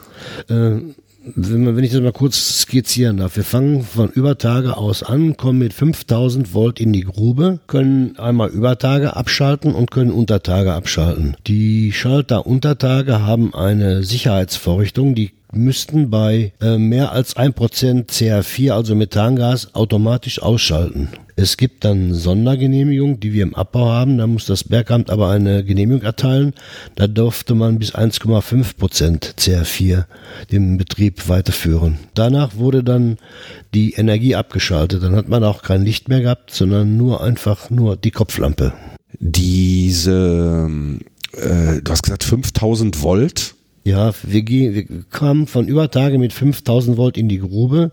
[0.48, 0.81] Äh,
[1.24, 5.58] wenn, wenn ich das mal kurz skizzieren darf, wir fangen von Übertage aus an, kommen
[5.58, 11.37] mit 5000 Volt in die Grube, können einmal Übertage abschalten und können Untertage abschalten.
[11.46, 18.94] Die Schalter Untertage haben eine Sicherheitsvorrichtung, die müssten bei äh, mehr als 1% CH4, also
[18.94, 21.08] Methangas, automatisch ausschalten.
[21.34, 24.18] Es gibt dann Sondergenehmigungen, die wir im Abbau haben.
[24.18, 26.52] Da muss das Bergamt aber eine Genehmigung erteilen.
[26.94, 30.04] Da durfte man bis 1,5% CH4
[30.50, 31.98] den Betrieb weiterführen.
[32.14, 33.16] Danach wurde dann
[33.72, 35.02] die Energie abgeschaltet.
[35.02, 38.74] Dann hat man auch kein Licht mehr gehabt, sondern nur einfach nur die Kopflampe.
[39.18, 40.68] Diese,
[41.32, 47.16] äh, du hast gesagt 5000 Volt ja, wir, wir kamen von Übertage mit 5000 Volt
[47.16, 47.90] in die Grube,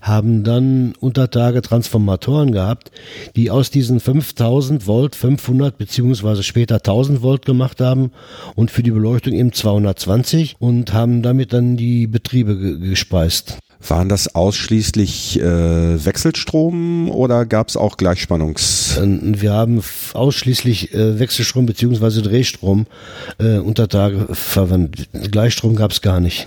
[0.00, 2.92] haben dann Untertage Transformatoren gehabt,
[3.34, 8.12] die aus diesen 5000 Volt 500 beziehungsweise später 1000 Volt gemacht haben
[8.54, 13.58] und für die Beleuchtung eben 220 und haben damit dann die Betriebe gespeist.
[13.88, 18.98] Waren das ausschließlich äh, Wechselstrom oder gab es auch Gleichspannungs?
[19.02, 22.22] Ähm, wir haben ausschließlich äh, Wechselstrom bzw.
[22.22, 22.86] Drehstrom
[23.38, 25.08] äh, unter Tage verwendet.
[25.30, 26.46] Gleichstrom gab es gar nicht.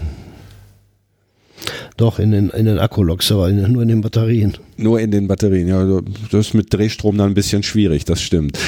[1.98, 4.58] Doch, in den, in den Akkuloks, aber nur in den Batterien.
[4.78, 5.80] Nur in den Batterien, ja.
[5.80, 8.60] Also das ist mit Drehstrom dann ein bisschen schwierig, das stimmt.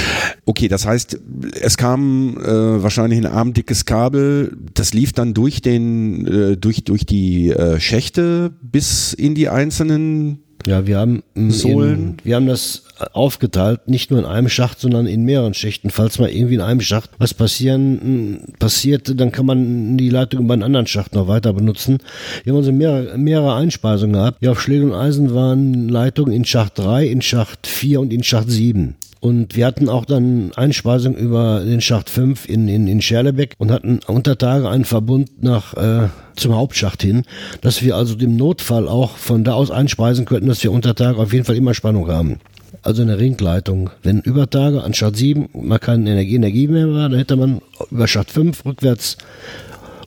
[0.45, 1.19] Okay, das heißt,
[1.61, 7.05] es kam äh, wahrscheinlich ein armdickes Kabel, das lief dann durch den, äh, durch, durch
[7.05, 11.99] die äh, Schächte bis in die einzelnen ja, wir haben Sohlen.
[11.99, 15.89] In, wir haben das aufgeteilt, nicht nur in einem Schacht, sondern in mehreren Schächten.
[15.89, 20.53] Falls mal irgendwie in einem Schacht was passieren passiert, dann kann man die Leitung über
[20.53, 21.99] einen anderen Schacht noch weiter benutzen.
[22.43, 24.41] Wir haben also mehrere, mehrere Einspeisungen gehabt.
[24.41, 28.23] Ja, auf Schläge und Eisen waren Leitungen in Schacht 3, in Schacht 4 und in
[28.23, 28.95] Schacht 7.
[29.19, 33.71] Und wir hatten auch dann Einspeisung über den Schacht 5 in, in, in Scherlebeck und
[33.71, 37.23] hatten unter Tage einen Verbund nach äh, zum Hauptschacht hin,
[37.61, 41.17] dass wir also dem Notfall auch von da aus einspeisen könnten, dass wir unter Tage
[41.17, 42.39] auf jeden Fall immer Spannung haben.
[42.83, 43.89] Also eine Ringleitung.
[44.03, 47.61] Wenn über Tage an Schacht 7 mal keine Energie, Energie mehr war, dann hätte man
[47.91, 49.17] über Schacht 5 rückwärts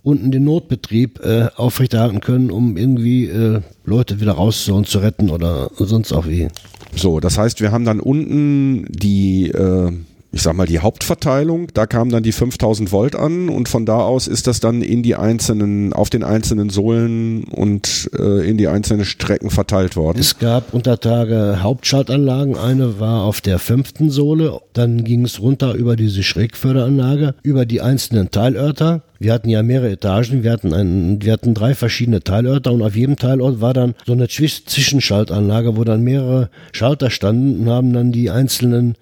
[0.03, 5.71] unten den Notbetrieb äh, aufrechterhalten können, um irgendwie äh, Leute wieder rauszuholen, zu retten oder
[5.77, 6.49] sonst auch wie.
[6.97, 9.93] So, das heißt, wir haben dann unten die äh,
[10.33, 13.99] ich sag mal, die Hauptverteilung, da kamen dann die 5000 Volt an und von da
[13.99, 18.69] aus ist das dann in die einzelnen, auf den einzelnen Sohlen und äh, in die
[18.69, 20.19] einzelnen Strecken verteilt worden.
[20.21, 22.57] Es gab unter Tage Hauptschaltanlagen.
[22.57, 27.81] Eine war auf der fünften Sohle, dann ging es runter über diese Schrägförderanlage, über die
[27.81, 29.03] einzelnen Teilörter.
[29.21, 32.97] Wir hatten ja mehrere Etagen, wir hatten, einen, wir hatten drei verschiedene Teilörter und auf
[32.97, 38.13] jedem Teilort war dann so eine Zwischenschaltanlage, wo dann mehrere Schalter standen und haben dann
[38.13, 38.97] die einzelnen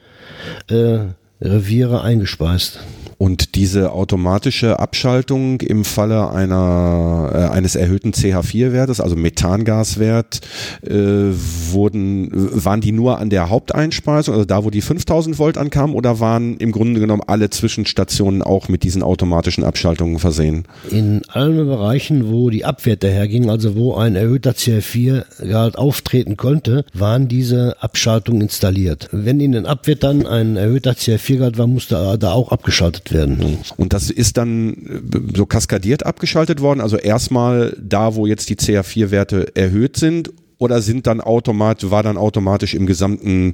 [0.68, 0.98] äh,
[1.40, 2.80] Reviere eingespeist.
[3.18, 10.40] Und diese automatische Abschaltung im Falle einer, äh, eines erhöhten CH4-Wertes, also Methangaswert,
[10.86, 15.96] äh, wurden, waren die nur an der Haupteinspeisung, also da, wo die 5000 Volt ankamen,
[15.96, 20.64] oder waren im Grunde genommen alle Zwischenstationen auch mit diesen automatischen Abschaltungen versehen?
[20.92, 27.26] In allen Bereichen, wo die Abwerte hergingen, also wo ein erhöhter CH4-Gehalt auftreten konnte, waren
[27.26, 29.08] diese Abschaltungen installiert.
[29.10, 33.58] Wenn in den Abwertern ein erhöhter CH4-Gehalt war, musste da auch abgeschaltet werden.
[33.76, 36.80] Und das ist dann äh, so kaskadiert abgeschaltet worden.
[36.80, 42.16] Also erstmal da, wo jetzt die CA4-Werte erhöht sind oder sind dann automatisch, war dann
[42.16, 43.52] automatisch im gesamten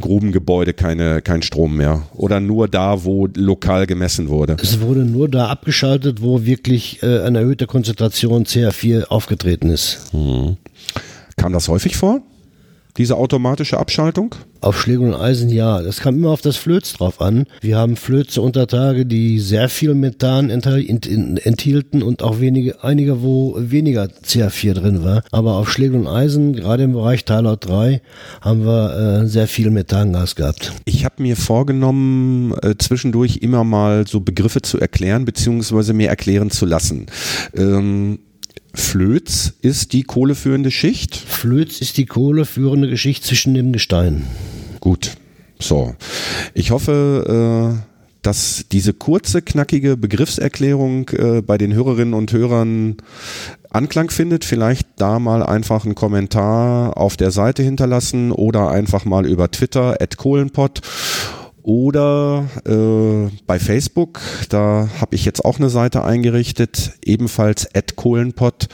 [0.00, 2.02] Grubengebäude keine, kein Strom mehr?
[2.14, 4.56] Oder nur da, wo lokal gemessen wurde?
[4.62, 10.12] Es wurde nur da abgeschaltet, wo wirklich äh, eine erhöhte Konzentration CA4 aufgetreten ist.
[10.12, 10.56] Mhm.
[11.36, 12.22] Kam das häufig vor?
[12.96, 14.34] Diese automatische Abschaltung?
[14.60, 15.82] Auf Schläge und Eisen ja.
[15.82, 17.44] Das kam immer auf das Flöz drauf an.
[17.60, 23.54] Wir haben Flöze unter Tage, die sehr viel Methan enthielten und auch wenige, einige, wo
[23.58, 25.22] weniger CH4 drin war.
[25.30, 28.00] Aber auf Schläge und Eisen, gerade im Bereich Talot 3,
[28.40, 30.72] haben wir äh, sehr viel Methangas gehabt.
[30.84, 36.50] Ich habe mir vorgenommen, äh, zwischendurch immer mal so Begriffe zu erklären, beziehungsweise mir erklären
[36.50, 37.06] zu lassen.
[37.54, 38.20] Ähm,
[38.76, 41.16] Flöz ist die kohleführende Schicht?
[41.16, 44.24] Flöz ist die kohleführende Geschichte zwischen dem Gestein.
[44.80, 45.16] Gut,
[45.58, 45.94] so.
[46.54, 52.98] Ich hoffe, äh, dass diese kurze, knackige Begriffserklärung äh, bei den Hörerinnen und Hörern
[53.70, 54.44] Anklang findet.
[54.44, 60.00] Vielleicht da mal einfach einen Kommentar auf der Seite hinterlassen oder einfach mal über Twitter
[60.00, 60.82] at Kohlenpott
[61.66, 68.68] oder äh, bei Facebook, da habe ich jetzt auch eine Seite eingerichtet, ebenfalls @kohlenpott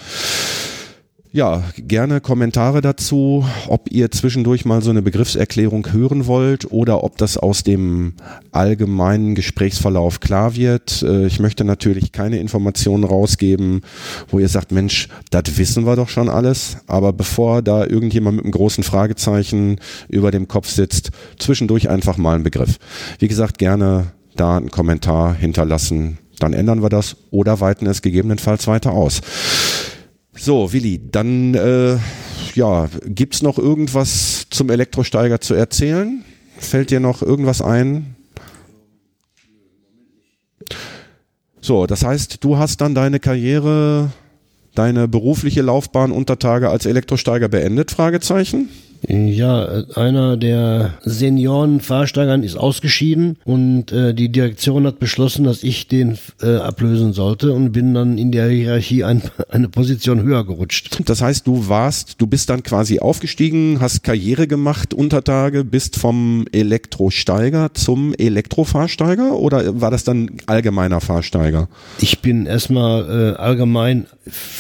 [1.35, 7.17] ja, gerne Kommentare dazu, ob ihr zwischendurch mal so eine Begriffserklärung hören wollt oder ob
[7.17, 8.13] das aus dem
[8.51, 11.03] allgemeinen Gesprächsverlauf klar wird.
[11.03, 13.81] Äh, ich möchte natürlich keine Informationen rausgeben,
[14.29, 16.77] wo ihr sagt, Mensch, das wissen wir doch schon alles.
[16.87, 22.35] Aber bevor da irgendjemand mit einem großen Fragezeichen über dem Kopf sitzt, zwischendurch einfach mal
[22.35, 22.79] einen Begriff.
[23.21, 26.19] Wie gesagt, gerne da einen Kommentar hinterlassen.
[26.39, 29.21] Dann ändern wir das oder weiten es gegebenenfalls weiter aus.
[30.35, 31.99] So, Willi, dann äh,
[32.55, 36.25] ja, gibt's noch irgendwas zum Elektrosteiger zu erzählen?
[36.59, 38.17] Fällt dir noch irgendwas ein?
[41.61, 44.11] So, das heißt, du hast dann deine Karriere,
[44.75, 47.91] deine berufliche Laufbahn unter Tage als Elektrosteiger beendet?
[47.91, 48.69] Fragezeichen.
[49.09, 56.19] Ja, einer der Senioren-Fahrsteigern ist ausgeschieden und äh, die Direktion hat beschlossen, dass ich den
[56.41, 61.01] äh, ablösen sollte und bin dann in der Hierarchie ein, eine Position höher gerutscht.
[61.07, 65.97] Das heißt, du warst, du bist dann quasi aufgestiegen, hast Karriere gemacht unter Tage, bist
[65.97, 71.69] vom Elektrosteiger zum Elektrofahrsteiger oder war das dann allgemeiner Fahrsteiger?
[72.01, 74.07] Ich bin erstmal äh, allgemein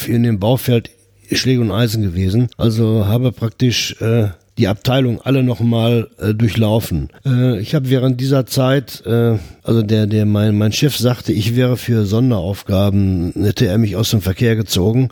[0.06, 0.90] in dem Baufeld
[1.30, 2.48] Schläge und Eisen gewesen.
[2.56, 7.08] Also habe praktisch äh, die Abteilung alle nochmal äh, durchlaufen.
[7.24, 11.56] Äh, ich habe während dieser Zeit, äh, also der, der mein, mein Chef sagte, ich
[11.56, 15.08] wäre für Sonderaufgaben, hätte er mich aus dem Verkehr gezogen.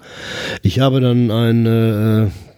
[0.62, 2.50] Ich habe dann eine äh,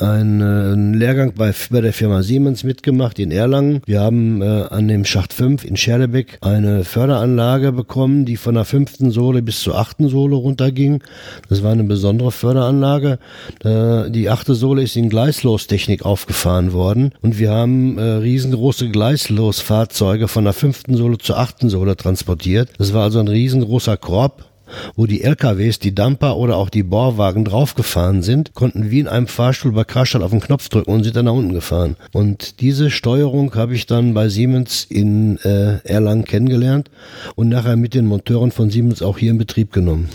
[0.00, 3.80] einen Lehrgang bei, bei der Firma Siemens mitgemacht in Erlangen.
[3.86, 8.64] Wir haben äh, an dem Schacht 5 in Scherlebeck eine Förderanlage bekommen, die von der
[8.64, 11.02] fünften Sohle bis zur achten Sohle runterging.
[11.48, 13.18] Das war eine besondere Förderanlage.
[13.64, 20.28] Äh, die achte Sohle ist in Gleislostechnik aufgefahren worden und wir haben äh, riesengroße Gleislosfahrzeuge
[20.28, 22.70] von der fünften Sohle zur achten Sohle transportiert.
[22.78, 24.51] Das war also ein riesengroßer Korb
[24.96, 29.26] wo die LKWs, die Dumper oder auch die Bohrwagen draufgefahren sind, konnten wie in einem
[29.26, 31.96] Fahrstuhl bei Karstadt auf den Knopf drücken und sind dann nach unten gefahren.
[32.12, 36.90] Und diese Steuerung habe ich dann bei Siemens in äh, Erlangen kennengelernt
[37.34, 40.08] und nachher mit den Monteuren von Siemens auch hier in Betrieb genommen.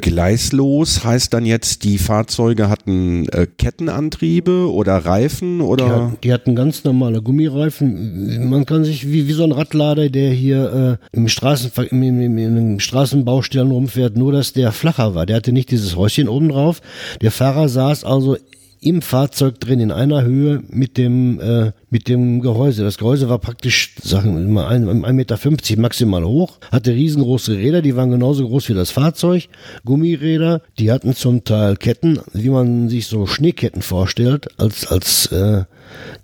[0.00, 5.84] Gleislos heißt dann jetzt, die Fahrzeuge hatten äh, Kettenantriebe oder Reifen oder?
[5.84, 8.48] Die, hat, die, hatten ganz normale Gummireifen.
[8.48, 12.20] Man kann sich wie, wie so ein Radlader, der hier äh, im, Straßen, im, im,
[12.20, 15.24] im, im Straßenbaustellen rumfährt, wird, nur dass der flacher war.
[15.26, 16.80] Der hatte nicht dieses Häuschen oben drauf.
[17.22, 18.36] Der Fahrer saß also
[18.84, 22.84] im Fahrzeug drin in einer Höhe mit dem äh, mit dem Gehäuse.
[22.84, 27.96] Das Gehäuse war praktisch sagen wir mal 1,50 Meter maximal hoch, hatte riesengroße Räder, die
[27.96, 29.48] waren genauso groß wie das Fahrzeug,
[29.86, 35.64] Gummiräder, die hatten zum Teil Ketten, wie man sich so Schneeketten vorstellt, als als äh,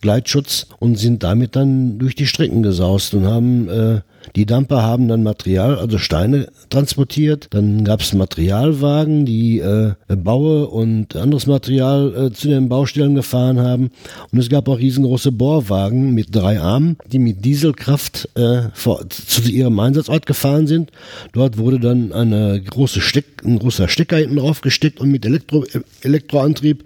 [0.00, 4.00] Gleitschutz und sind damit dann durch die Strecken gesaust und haben äh,
[4.36, 7.48] die Dumper haben dann Material, also Steine transportiert.
[7.50, 13.60] Dann gab es Materialwagen, die äh, Baue und anderes Material äh, zu den Baustellen gefahren
[13.60, 13.90] haben.
[14.30, 19.42] Und es gab auch riesengroße Bohrwagen mit drei Armen, die mit Dieselkraft äh, vor, zu
[19.42, 20.92] ihrem Einsatzort gefahren sind.
[21.32, 25.64] Dort wurde dann eine große Steck, ein großer Stecker hinten drauf gesteckt und mit Elektro,
[26.02, 26.84] Elektroantrieb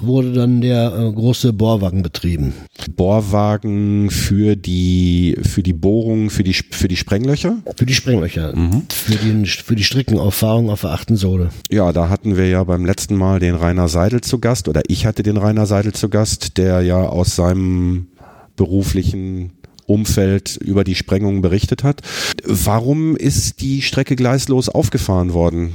[0.00, 2.54] wurde dann der äh, große Bohrwagen betrieben.
[2.94, 7.58] Bohrwagen für die für die Bohrung, für die für die Sprenglöcher?
[7.76, 8.82] Für die Sprenglöcher, mhm.
[8.88, 11.50] für, den, für die Strickenauffahrung auf der achten Sohle.
[11.70, 15.06] Ja, da hatten wir ja beim letzten Mal den Rainer Seidel zu Gast oder ich
[15.06, 18.08] hatte den Rainer Seidel zu Gast, der ja aus seinem
[18.56, 19.52] beruflichen
[19.86, 22.02] Umfeld über die Sprengung berichtet hat.
[22.44, 25.74] Warum ist die Strecke gleislos aufgefahren worden?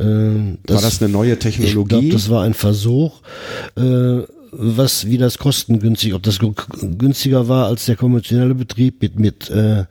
[0.00, 1.82] Äh, das, war das eine neue Technologie?
[1.82, 3.20] Ich glaube, das war ein Versuch.
[3.76, 6.40] Äh, was wie das kostengünstig, ob das
[6.98, 9.84] günstiger war als der konventionelle Betrieb mit mit äh,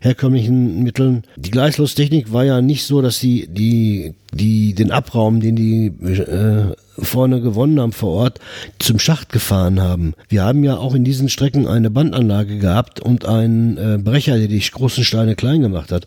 [0.00, 1.24] herkömmlichen Mitteln.
[1.36, 6.74] Die Gleislostechnik war ja nicht so, dass sie die die den Abraum, den die äh,
[6.98, 8.38] vorne gewonnen haben vor Ort,
[8.78, 10.14] zum Schacht gefahren haben.
[10.28, 14.48] Wir haben ja auch in diesen Strecken eine Bandanlage gehabt und einen äh, Brecher, der
[14.48, 16.06] die großen Steine klein gemacht hat.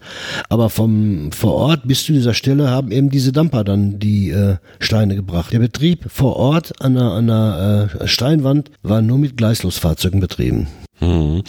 [0.50, 4.58] Aber vom vor Ort bis zu dieser Stelle haben eben diese Dumper dann die äh,
[4.80, 5.52] Steine gebracht.
[5.54, 10.68] Der Betrieb vor Ort an einer, an einer äh, Steinwand war nur mit Gleislosfahrzeugen betrieben.
[11.00, 11.44] Mhm.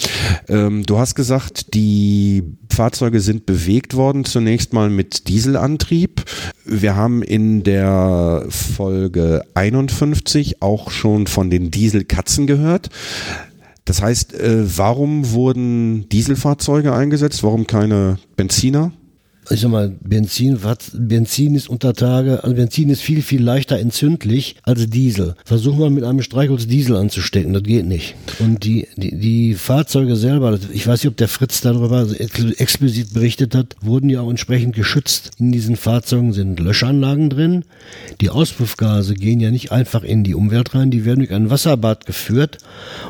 [0.48, 6.24] Ähm, du hast gesagt, die Fahrzeuge sind bewegt worden, zunächst mal mit Dieselantrieb.
[6.64, 12.90] Wir haben in der Folge 51 auch schon von den Dieselkatzen gehört.
[13.84, 17.44] Das heißt, äh, warum wurden Dieselfahrzeuge eingesetzt?
[17.44, 18.92] Warum keine Benziner?
[19.50, 23.78] Ich sag mal, Benzin, was, Benzin ist unter Tage, also Benzin ist viel, viel leichter
[23.78, 25.34] entzündlich als Diesel.
[25.44, 28.14] Versuch mal mit einem Streichholz Diesel anzustecken, das geht nicht.
[28.38, 32.06] Und die, die, die Fahrzeuge selber, ich weiß nicht, ob der Fritz darüber
[32.58, 35.30] explizit berichtet hat, wurden ja auch entsprechend geschützt.
[35.38, 37.64] In diesen Fahrzeugen sind Löschanlagen drin.
[38.20, 42.06] Die Auspuffgase gehen ja nicht einfach in die Umwelt rein, die werden durch ein Wasserbad
[42.06, 42.58] geführt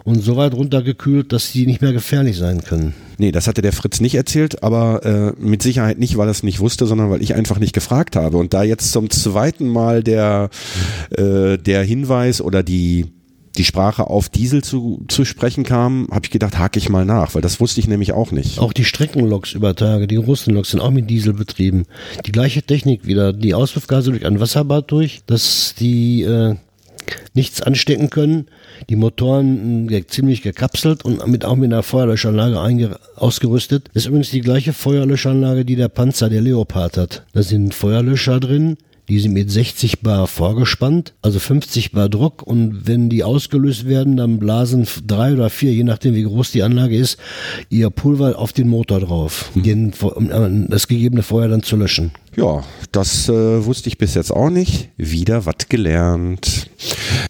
[0.04, 2.94] und so weit runtergekühlt, dass sie nicht mehr gefährlich sein können.
[3.18, 6.42] Nee, das hatte der Fritz nicht erzählt, aber äh, mit Sicherheit nicht, weil er es
[6.42, 8.36] nicht wusste, sondern weil ich einfach nicht gefragt habe.
[8.36, 10.50] Und da jetzt zum zweiten Mal der,
[11.16, 13.06] äh, der Hinweis oder die,
[13.56, 17.34] die Sprache auf Diesel zu, zu sprechen kam, habe ich gedacht, hake ich mal nach,
[17.34, 18.58] weil das wusste ich nämlich auch nicht.
[18.58, 21.86] Auch die Streckenloks über Tage, die großen Loks sind auch mit Diesel betrieben.
[22.26, 26.56] Die gleiche Technik wieder, die Auspuffgase durch ein Wasserbad durch, dass die äh,
[27.34, 28.46] nichts anstecken können.
[28.88, 33.88] Die Motoren äh, ziemlich gekapselt und mit, auch mit einer Feuerlöschanlage ausgerüstet.
[33.94, 37.24] Das ist übrigens die gleiche Feuerlöschanlage, die der Panzer der Leopard hat.
[37.32, 38.76] Da sind Feuerlöscher drin,
[39.08, 44.16] die sind mit 60 Bar vorgespannt, also 50 Bar Druck und wenn die ausgelöst werden,
[44.16, 47.18] dann blasen drei oder vier, je nachdem wie groß die Anlage ist,
[47.70, 49.62] ihr Pulver auf den Motor drauf, mhm.
[49.62, 52.10] den, um das gegebene Feuer dann zu löschen.
[52.36, 54.90] Ja, das äh, wusste ich bis jetzt auch nicht.
[54.98, 56.68] Wieder was gelernt.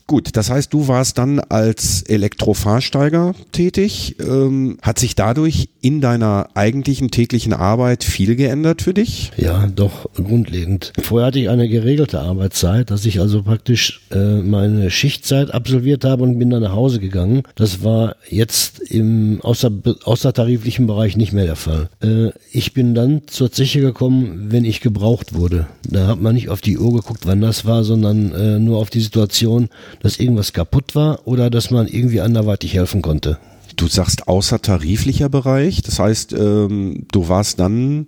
[0.08, 4.16] Gut, das heißt, du warst dann als Elektrofahrsteiger tätig.
[4.20, 9.32] Ähm, hat sich dadurch in deiner eigentlichen täglichen Arbeit viel geändert für dich?
[9.36, 10.92] Ja, doch, grundlegend.
[11.00, 16.24] Vorher hatte ich eine geregelte Arbeitszeit, dass ich also praktisch äh, meine Schichtzeit absolviert habe
[16.24, 17.42] und bin dann nach Hause gegangen.
[17.54, 19.70] Das war jetzt im außer,
[20.04, 21.88] außertariflichen Bereich nicht mehr der Fall.
[22.02, 25.66] Äh, ich bin dann zur Zeche gekommen, wenn ich gebraucht wurde.
[25.82, 28.88] Da hat man nicht auf die Uhr geguckt, wann das war, sondern äh, nur auf
[28.88, 29.68] die Situation,
[30.00, 33.38] dass irgendwas kaputt war oder dass man irgendwie anderweitig helfen konnte.
[33.76, 38.06] Du sagst außertariflicher Bereich, das heißt, ähm, du warst dann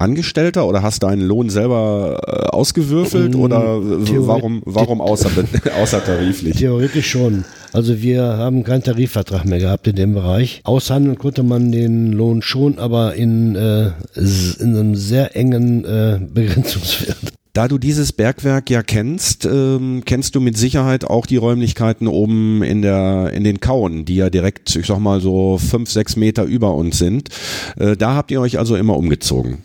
[0.00, 5.30] Angestellter oder hast deinen Lohn selber äh, ausgewürfelt mm, oder warum, warum außer,
[5.80, 6.56] außertariflich?
[6.56, 7.44] Theoretisch schon.
[7.72, 10.60] Also wir haben keinen Tarifvertrag mehr gehabt in dem Bereich.
[10.64, 17.18] Aushandeln konnte man den Lohn schon, aber in, äh, in einem sehr engen äh, Begrenzungswert.
[17.52, 22.62] Da du dieses Bergwerk ja kennst, ähm, kennst du mit Sicherheit auch die Räumlichkeiten oben
[22.62, 26.44] in der in den Kauen, die ja direkt, ich sag mal so fünf, sechs Meter
[26.44, 27.28] über uns sind.
[27.76, 29.64] Äh, da habt ihr euch also immer umgezogen.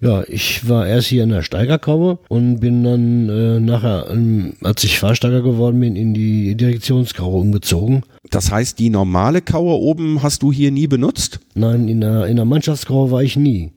[0.00, 4.84] Ja, ich war erst hier in der Steigerkaue und bin dann äh, nachher, ähm, als
[4.84, 8.02] ich Fahrsteiger geworden bin, in die Direktionskaue umgezogen.
[8.30, 11.40] Das heißt, die normale Kaue oben hast du hier nie benutzt?
[11.54, 13.72] Nein, in der, in der Mannschaftskaue war ich nie.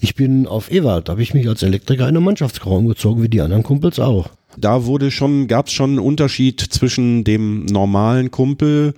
[0.00, 3.28] Ich bin auf Ewald, da habe ich mich als Elektriker in der Mannschaftskaue umgezogen, wie
[3.28, 8.30] die anderen Kumpels auch da wurde schon, gab es schon einen Unterschied zwischen dem normalen
[8.30, 8.94] Kumpel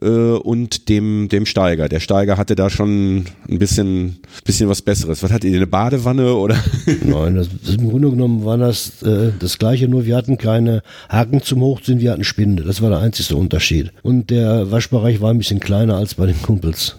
[0.00, 1.88] äh, und dem, dem Steiger.
[1.88, 5.22] Der Steiger hatte da schon ein bisschen, bisschen was Besseres.
[5.22, 6.56] Was hatte ihr, eine Badewanne oder?
[7.04, 11.42] Nein, das, im Grunde genommen war das äh, das Gleiche, nur wir hatten keine Haken
[11.42, 12.62] zum Hochziehen, wir hatten Spinde.
[12.62, 13.92] Das war der einzige Unterschied.
[14.02, 16.96] Und der Waschbereich war ein bisschen kleiner als bei den Kumpels.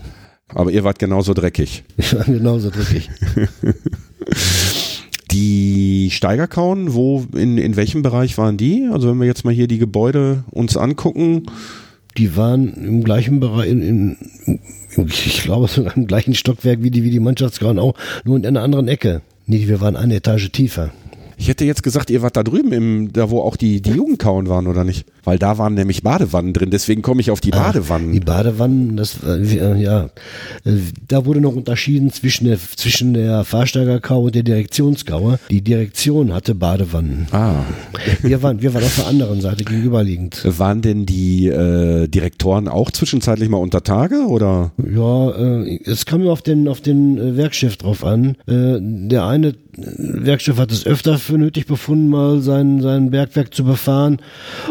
[0.50, 1.84] Aber ihr wart genauso dreckig.
[1.98, 3.10] Ich war genauso dreckig.
[5.34, 8.88] Die Steigerkauen, wo, in, in welchem Bereich waren die?
[8.92, 11.48] Also wenn wir jetzt mal hier die Gebäude uns angucken.
[12.18, 14.60] Die waren im gleichen Bereich, in, in,
[15.08, 18.62] ich glaube sogar im gleichen Stockwerk wie die, wie die Mannschaftskauen auch, nur in einer
[18.62, 19.22] anderen Ecke.
[19.48, 20.92] Nee, wir waren eine Etage tiefer.
[21.38, 24.48] Ich hätte jetzt gesagt, ihr wart da drüben, im, da wo auch die, die Jugendkauen
[24.48, 25.08] waren, oder nicht?
[25.24, 28.12] Weil da waren nämlich Badewannen drin, deswegen komme ich auf die ah, Badewannen.
[28.12, 30.06] Die Badewannen, das, äh, ja,
[30.66, 30.72] äh,
[31.08, 35.40] da wurde noch unterschieden zwischen der, zwischen der Fahrsteigerkau und der Direktionskaue.
[35.50, 37.28] Die Direktion hatte Badewannen.
[37.32, 37.64] Ah.
[38.22, 40.42] Wir waren, wir waren auf der anderen Seite gegenüberliegend.
[40.58, 44.72] Waren denn die äh, Direktoren auch zwischenzeitlich mal unter Tage, oder?
[44.78, 48.36] Ja, äh, es kam nur auf den, auf den äh, Werkchef drauf an.
[48.48, 53.64] Äh, der eine Werkchef hat es öfter für nötig befunden, mal sein, sein Bergwerk zu
[53.64, 54.18] befahren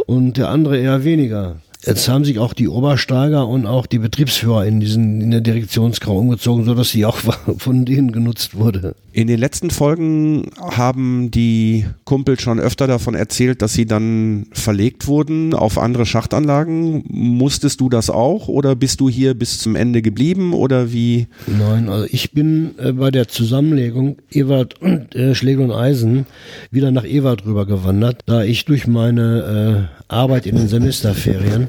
[0.06, 1.61] und der andere eher weniger.
[1.84, 6.16] Jetzt haben sich auch die Obersteiger und auch die Betriebsführer in diesen in der Direktionsgrau
[6.16, 7.16] umgezogen, so dass sie auch
[7.58, 8.94] von denen genutzt wurde.
[9.14, 15.06] In den letzten Folgen haben die Kumpel schon öfter davon erzählt, dass sie dann verlegt
[15.06, 17.04] wurden auf andere Schachtanlagen.
[17.08, 21.26] Musstest du das auch oder bist du hier bis zum Ende geblieben oder wie?
[21.46, 26.26] Nein, also ich bin äh, bei der Zusammenlegung Ewald und äh, Schlegel und Eisen
[26.70, 31.68] wieder nach Ewald rüber gewandert, da ich durch meine äh, Arbeit in den Semesterferien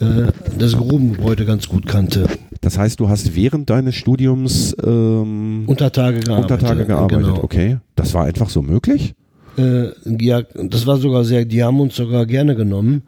[0.00, 2.26] äh, das Grubengebäude ganz gut kannte.
[2.60, 6.50] Das heißt, du hast während deines Studiums ähm, Untertage gearbeitet.
[6.50, 7.42] Untertage gearbeitet, genau.
[7.42, 7.78] okay.
[7.96, 9.14] Das war einfach so möglich?
[9.58, 9.90] Äh,
[10.20, 13.02] ja, das war sogar sehr, die haben uns sogar gerne genommen,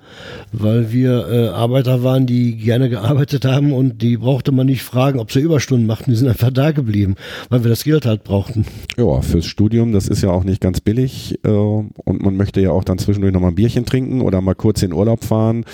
[0.53, 5.19] weil wir äh, Arbeiter waren, die gerne gearbeitet haben und die brauchte man nicht fragen,
[5.19, 6.11] ob sie Überstunden machten.
[6.11, 7.15] Die sind einfach da geblieben,
[7.49, 8.65] weil wir das Geld halt brauchten.
[8.97, 12.71] Ja, fürs Studium, das ist ja auch nicht ganz billig äh, und man möchte ja
[12.71, 15.65] auch dann zwischendurch nochmal ein Bierchen trinken oder mal kurz in Urlaub fahren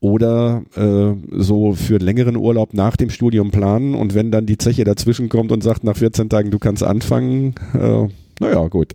[0.00, 4.84] oder äh, so für längeren Urlaub nach dem Studium planen und wenn dann die Zeche
[4.84, 8.08] dazwischen kommt und sagt nach 14 Tagen, du kannst anfangen, äh,
[8.40, 8.92] naja, gut.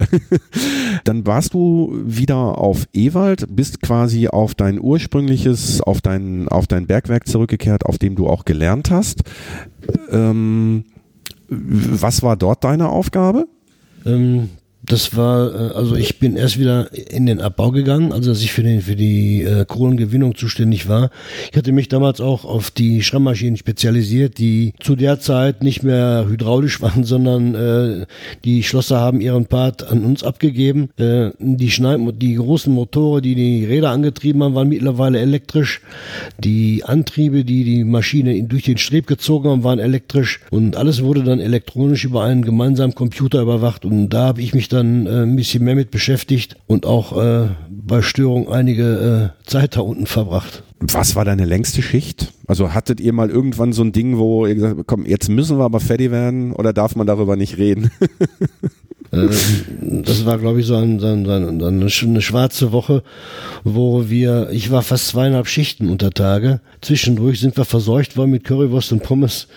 [1.03, 6.87] Dann warst du wieder auf Ewald, bist quasi auf dein ursprüngliches, auf dein, auf dein
[6.87, 9.21] Bergwerk zurückgekehrt, auf dem du auch gelernt hast.
[10.11, 10.85] Ähm,
[11.47, 13.47] was war dort deine Aufgabe?
[14.05, 14.49] Ähm,
[14.85, 18.51] das war, äh, also ich bin erst wieder in den Abbau gegangen, also dass ich
[18.51, 21.09] für, den, für die äh, Kohlengewinnung zuständig war.
[21.51, 26.25] Ich hatte mich damals auch auf die Schrammmaschinen spezialisiert, die zu der Zeit nicht mehr
[26.27, 28.05] hydraulisch waren, sondern äh,
[28.43, 30.89] die Schlosser haben ihren Part an uns abgegeben.
[30.97, 35.81] Äh, die, Schneid die großen Motore, die die Räder angetrieben haben, waren mittlerweile elektrisch.
[36.39, 40.41] Die Antriebe, die die Maschine durch den Streb gezogen haben, waren elektrisch.
[40.51, 43.85] Und alles wurde dann elektronisch über einen gemeinsamen Computer überwacht.
[43.85, 47.47] Und da habe ich mich dann äh, ein bisschen mehr mit beschäftigt und auch äh,
[47.69, 50.63] bei Störung einige äh, Zeit da unten verbracht.
[50.79, 52.33] Was war deine längste Schicht?
[52.47, 55.57] Also hattet ihr mal irgendwann so ein Ding, wo ihr gesagt habt, komm, jetzt müssen
[55.57, 57.91] wir aber fertig werden oder darf man darüber nicht reden?
[59.11, 59.27] Äh,
[59.79, 63.03] das war, glaube ich, so, ein, so, ein, so eine schwarze Woche,
[63.63, 66.59] wo wir, ich war fast zweieinhalb Schichten unter Tage.
[66.81, 69.47] Zwischendurch sind wir verseucht worden mit Currywurst und Pommes.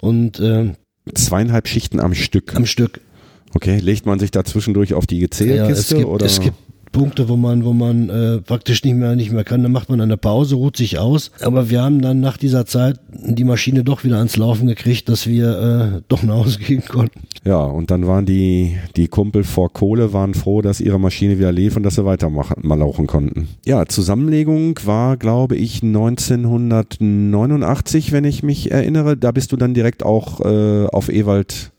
[0.00, 0.72] Und äh,
[1.14, 2.54] zweieinhalb Schichten am Stück.
[2.56, 3.00] Am Stück.
[3.54, 5.64] Okay, legt man sich da zwischendurch auf die Gezählkiste?
[5.64, 6.26] Ja, es gibt, oder?
[6.26, 6.56] es gibt
[6.92, 9.62] Punkte, wo man, wo man äh, praktisch nicht mehr, nicht mehr kann.
[9.62, 11.30] Dann macht man eine Pause, ruht sich aus.
[11.40, 15.28] Aber wir haben dann nach dieser Zeit die Maschine doch wieder ans Laufen gekriegt, dass
[15.28, 17.20] wir äh, doch nach Hause gehen konnten.
[17.44, 21.52] Ja, und dann waren die, die Kumpel vor Kohle waren froh, dass ihre Maschine wieder
[21.52, 23.46] lief und dass sie weitermachen, mal laufen konnten.
[23.64, 29.16] Ja, Zusammenlegung war, glaube ich, 1989, wenn ich mich erinnere.
[29.16, 31.70] Da bist du dann direkt auch äh, auf Ewald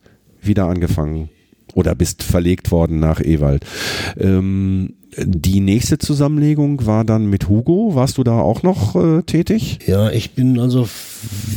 [0.41, 1.28] wieder angefangen
[1.74, 3.65] oder bist verlegt worden nach Ewald.
[4.17, 7.95] Ähm, die nächste Zusammenlegung war dann mit Hugo.
[7.95, 9.80] Warst du da auch noch äh, tätig?
[9.86, 10.88] Ja, ich bin also,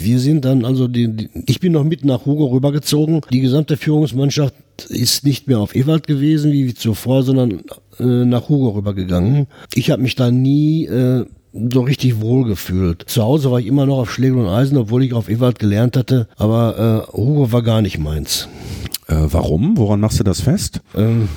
[0.02, 3.20] wir sind dann also, die, die, ich bin noch mit nach Hugo rübergezogen.
[3.32, 4.54] Die gesamte Führungsmannschaft
[4.88, 7.62] ist nicht mehr auf Ewald gewesen wie zuvor, sondern
[8.00, 9.46] äh, nach Hugo rübergegangen.
[9.74, 13.04] Ich habe mich da nie äh, so richtig wohl gefühlt.
[13.06, 15.96] Zu Hause war ich immer noch auf Schlegel und Eisen, obwohl ich auf Ewald gelernt
[15.96, 18.48] hatte, aber äh, Hugo war gar nicht meins.
[19.08, 19.76] Äh, warum?
[19.76, 20.80] Woran machst du das fest?
[20.94, 21.28] Ähm,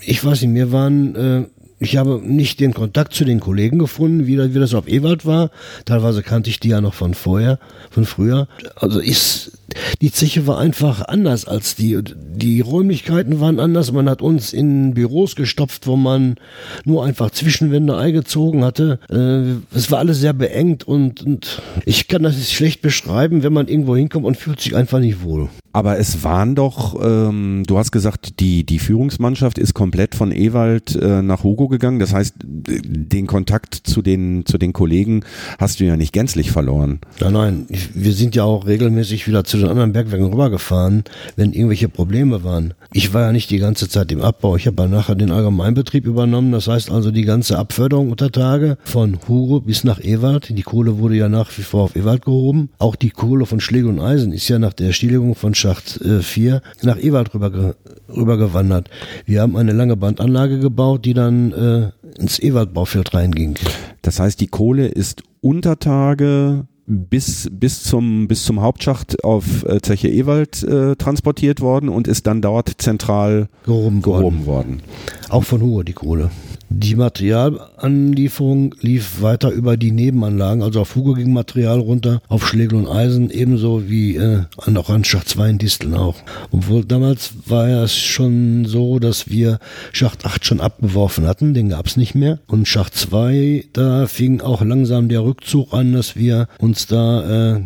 [0.00, 1.44] ich weiß nicht, mir waren äh,
[1.84, 5.50] ich habe nicht den Kontakt zu den Kollegen gefunden, wie, wie das auf Ewald war.
[5.84, 7.58] Teilweise kannte ich die ja noch von vorher,
[7.90, 8.48] von früher.
[8.76, 9.58] Also ist,
[10.00, 12.00] die Zeche war einfach anders als die.
[12.02, 13.92] Die Räumlichkeiten waren anders.
[13.92, 16.36] Man hat uns in Büros gestopft, wo man
[16.84, 18.98] nur einfach Zwischenwände eingezogen hatte.
[19.10, 23.68] Äh, es war alles sehr beengt und, und ich kann das schlecht beschreiben, wenn man
[23.68, 25.48] irgendwo hinkommt und fühlt sich einfach nicht wohl.
[25.74, 30.94] Aber es waren doch, ähm, du hast gesagt, die, die Führungsmannschaft ist komplett von Ewald
[30.94, 31.98] äh, nach Hugo gegangen.
[31.98, 35.24] Das heißt, den Kontakt zu den, zu den Kollegen
[35.58, 37.00] hast du ja nicht gänzlich verloren.
[37.18, 37.66] Nein, nein.
[37.92, 41.02] Wir sind ja auch regelmäßig wieder zu den anderen Bergwerken rübergefahren,
[41.34, 42.74] wenn irgendwelche Probleme waren.
[42.92, 44.54] Ich war ja nicht die ganze Zeit im Abbau.
[44.54, 46.52] Ich habe ja nachher den Allgemeinbetrieb übernommen.
[46.52, 50.56] Das heißt also die ganze Abförderung unter Tage von Hugo bis nach Ewald.
[50.56, 52.70] Die Kohle wurde ja nach wie vor auf Ewald gehoben.
[52.78, 56.20] Auch die Kohle von Schlegel und Eisen ist ja nach der Stilllegung von Schacht äh,
[56.20, 57.74] 4 nach Ewald rüber,
[58.14, 58.90] rübergewandert.
[59.24, 63.54] Wir haben eine lange Bandanlage gebaut, die dann äh, ins Ewald-Baufeld reinging.
[64.02, 69.80] Das heißt, die Kohle ist unter Tage bis, bis, zum, bis zum Hauptschacht auf äh,
[69.80, 74.46] Zeche Ewald äh, transportiert worden und ist dann dort zentral gehoben, gehoben worden.
[74.46, 74.82] worden.
[75.30, 76.30] Auch von Hohe die Kohle.
[76.76, 82.80] Die Materialanlieferung lief weiter über die Nebenanlagen, also auf Hugo ging Material runter, auf Schlegel
[82.80, 86.16] und Eisen, ebenso wie äh, auch an Schacht 2 in Disteln auch.
[86.50, 89.60] Obwohl damals war es schon so, dass wir
[89.92, 92.40] Schacht 8 schon abgeworfen hatten, den gab es nicht mehr.
[92.48, 97.60] Und Schacht 2, da fing auch langsam der Rückzug an, dass wir uns da äh,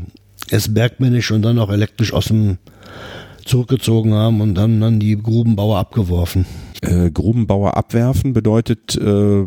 [0.50, 2.58] erst bergmännisch und dann auch elektrisch aus dem
[3.46, 6.44] zurückgezogen haben und dann, dann die Grubenbauer abgeworfen
[6.82, 9.44] äh, Grubenbauer abwerfen bedeutet, äh,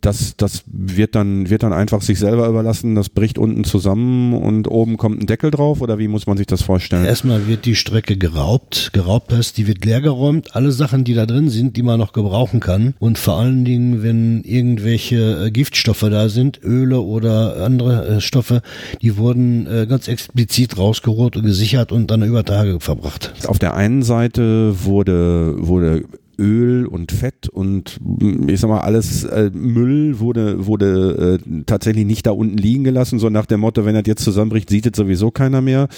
[0.00, 2.94] dass das wird dann wird dann einfach sich selber überlassen.
[2.94, 6.46] Das bricht unten zusammen und oben kommt ein Deckel drauf oder wie muss man sich
[6.46, 7.04] das vorstellen?
[7.04, 10.54] Erstmal wird die Strecke geraubt, geraubt heißt, die wird leergeräumt.
[10.54, 14.02] Alle Sachen, die da drin sind, die man noch gebrauchen kann und vor allen Dingen,
[14.02, 18.62] wenn irgendwelche äh, Giftstoffe da sind, Öle oder andere äh, Stoffe,
[19.02, 23.32] die wurden äh, ganz explizit rausgeholt und gesichert und dann über Tage verbracht.
[23.46, 26.04] Auf der einen Seite wurde wurde
[26.40, 28.00] Öl und Fett und
[28.46, 33.18] ich sag mal alles äh, Müll wurde wurde äh, tatsächlich nicht da unten liegen gelassen,
[33.18, 35.88] so nach dem Motto, wenn er jetzt zusammenbricht, sieht es sowieso keiner mehr,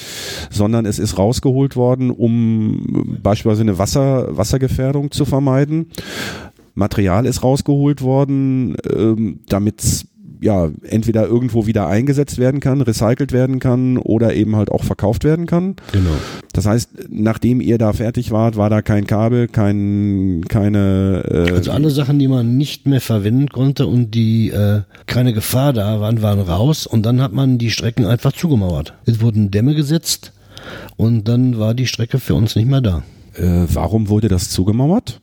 [0.51, 5.87] sondern es ist rausgeholt worden, um beispielsweise eine Wasser Wassergefährdung zu vermeiden.
[6.75, 10.07] Material ist rausgeholt worden, ähm, damit
[10.43, 15.25] ja, entweder irgendwo wieder eingesetzt werden kann, recycelt werden kann oder eben halt auch verkauft
[15.25, 15.77] werden kann.
[15.93, 16.11] Genau.
[16.53, 21.47] Das heißt, nachdem ihr da fertig wart, war da kein Kabel, kein, keine.
[21.49, 25.73] Äh also alle Sachen, die man nicht mehr verwenden konnte und die äh, keine Gefahr
[25.73, 28.95] da waren, waren raus und dann hat man die Strecken einfach zugemauert.
[29.07, 30.33] Es wurden Dämme gesetzt
[30.97, 33.05] und dann war die Strecke für uns nicht mehr da.
[33.35, 35.22] Äh, warum wurde das zugemauert?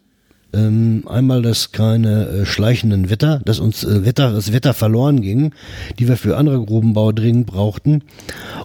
[0.51, 5.53] Ähm, einmal, dass keine äh, schleichenden Wetter, dass uns äh, Wetter, das Wetter verloren ging,
[5.99, 8.03] die wir für andere Grubenbau dringend brauchten.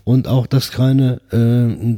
[0.04, 1.96] Und auch, dass keine äh,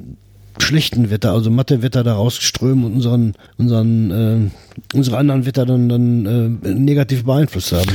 [0.59, 6.61] schlechten Wetter, also Mathe-Wetter da rausströmen und unseren, unseren, äh, unsere anderen Wetter dann, dann
[6.65, 7.91] äh, negativ beeinflusst haben.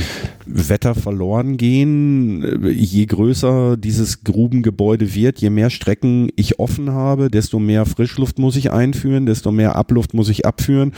[0.46, 7.58] Wetter verloren gehen, je größer dieses Grubengebäude wird, je mehr Strecken ich offen habe, desto
[7.58, 10.92] mehr Frischluft muss ich einführen, desto mehr Abluft muss ich abführen.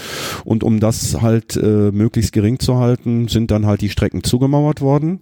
[0.44, 4.80] Und um das halt äh, möglichst gering zu halten, sind dann halt die Strecken zugemauert
[4.80, 5.20] worden.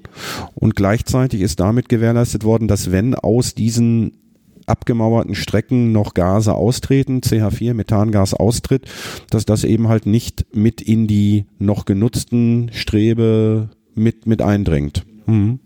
[0.54, 4.21] Und gleichzeitig ist damit gewährleistet worden, dass wenn aus diesen
[4.66, 8.86] abgemauerten Strecken noch Gase austreten, CH4, Methangas austritt,
[9.30, 15.04] dass das eben halt nicht mit in die noch genutzten Strebe mit, mit eindringt.
[15.26, 15.60] Mhm.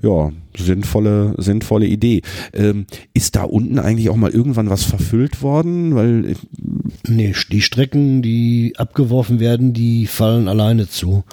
[0.00, 2.22] Ja, sinnvolle, sinnvolle Idee.
[2.52, 5.96] Ähm, ist da unten eigentlich auch mal irgendwann was verfüllt worden?
[5.96, 6.36] Weil
[7.08, 11.24] nee, die Strecken, die abgeworfen werden, die fallen alleine zu.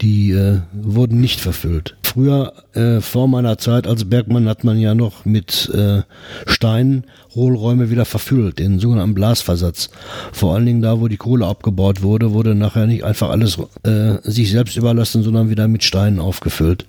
[0.00, 1.96] Die äh, wurden nicht verfüllt.
[2.02, 6.02] Früher, äh, vor meiner Zeit als Bergmann, hat man ja noch mit äh,
[6.46, 7.04] Steinen
[7.34, 9.90] Hohlräume wieder verfüllt, den sogenannten Blasversatz.
[10.32, 14.16] Vor allen Dingen da, wo die Kohle abgebaut wurde, wurde nachher nicht einfach alles äh,
[14.22, 16.86] sich selbst überlassen, sondern wieder mit Steinen aufgefüllt.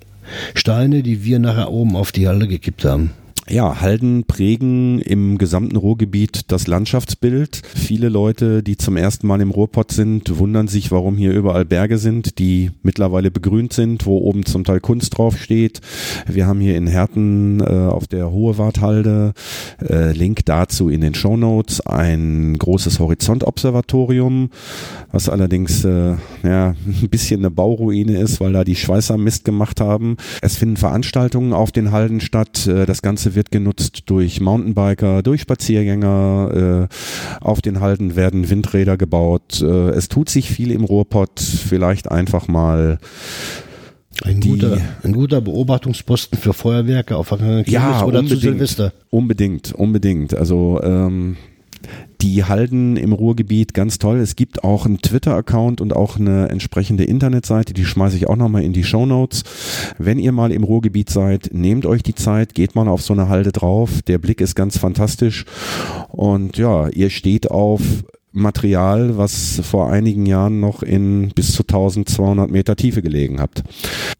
[0.54, 3.10] Steine, die wir nachher oben auf die Halde gekippt haben.
[3.52, 7.62] Ja, Halden prägen im gesamten Ruhrgebiet das Landschaftsbild.
[7.74, 11.98] Viele Leute, die zum ersten Mal im Ruhrpott sind, wundern sich, warum hier überall Berge
[11.98, 15.80] sind, die mittlerweile begrünt sind, wo oben zum Teil Kunst draufsteht.
[16.28, 19.32] Wir haben hier in Herten äh, auf der Hohe Warthalde,
[19.82, 24.50] äh, Link dazu in den Show Notes, ein großes Horizontobservatorium,
[25.10, 29.80] was allerdings äh, ja, ein bisschen eine Bauruine ist, weil da die Schweißer Mist gemacht
[29.80, 30.18] haben.
[30.40, 32.68] Es finden Veranstaltungen auf den Halden statt.
[32.68, 36.88] Äh, das Ganze wird wird genutzt durch Mountainbiker, durch Spaziergänger.
[36.90, 39.62] Äh, auf den Halden werden Windräder gebaut.
[39.62, 41.40] Äh, es tut sich viel im Ruhrpott.
[41.40, 42.98] Vielleicht einfach mal
[44.24, 48.92] ein guter, ein guter Beobachtungsposten für Feuerwerke auf Kirmes ja, oder zu Silvester.
[49.08, 50.34] Unbedingt, unbedingt.
[50.34, 51.38] Also ähm,
[52.20, 54.18] die halten im Ruhrgebiet ganz toll.
[54.18, 58.62] Es gibt auch einen Twitter-Account und auch eine entsprechende Internetseite, die schmeiße ich auch nochmal
[58.62, 59.44] in die Show Notes.
[59.98, 63.28] Wenn ihr mal im Ruhrgebiet seid, nehmt euch die Zeit, geht mal auf so eine
[63.28, 64.02] Halde drauf.
[64.02, 65.44] Der Blick ist ganz fantastisch.
[66.08, 67.80] Und ja, ihr steht auf
[68.32, 73.64] Material, was vor einigen Jahren noch in bis zu 1200 Meter Tiefe gelegen habt.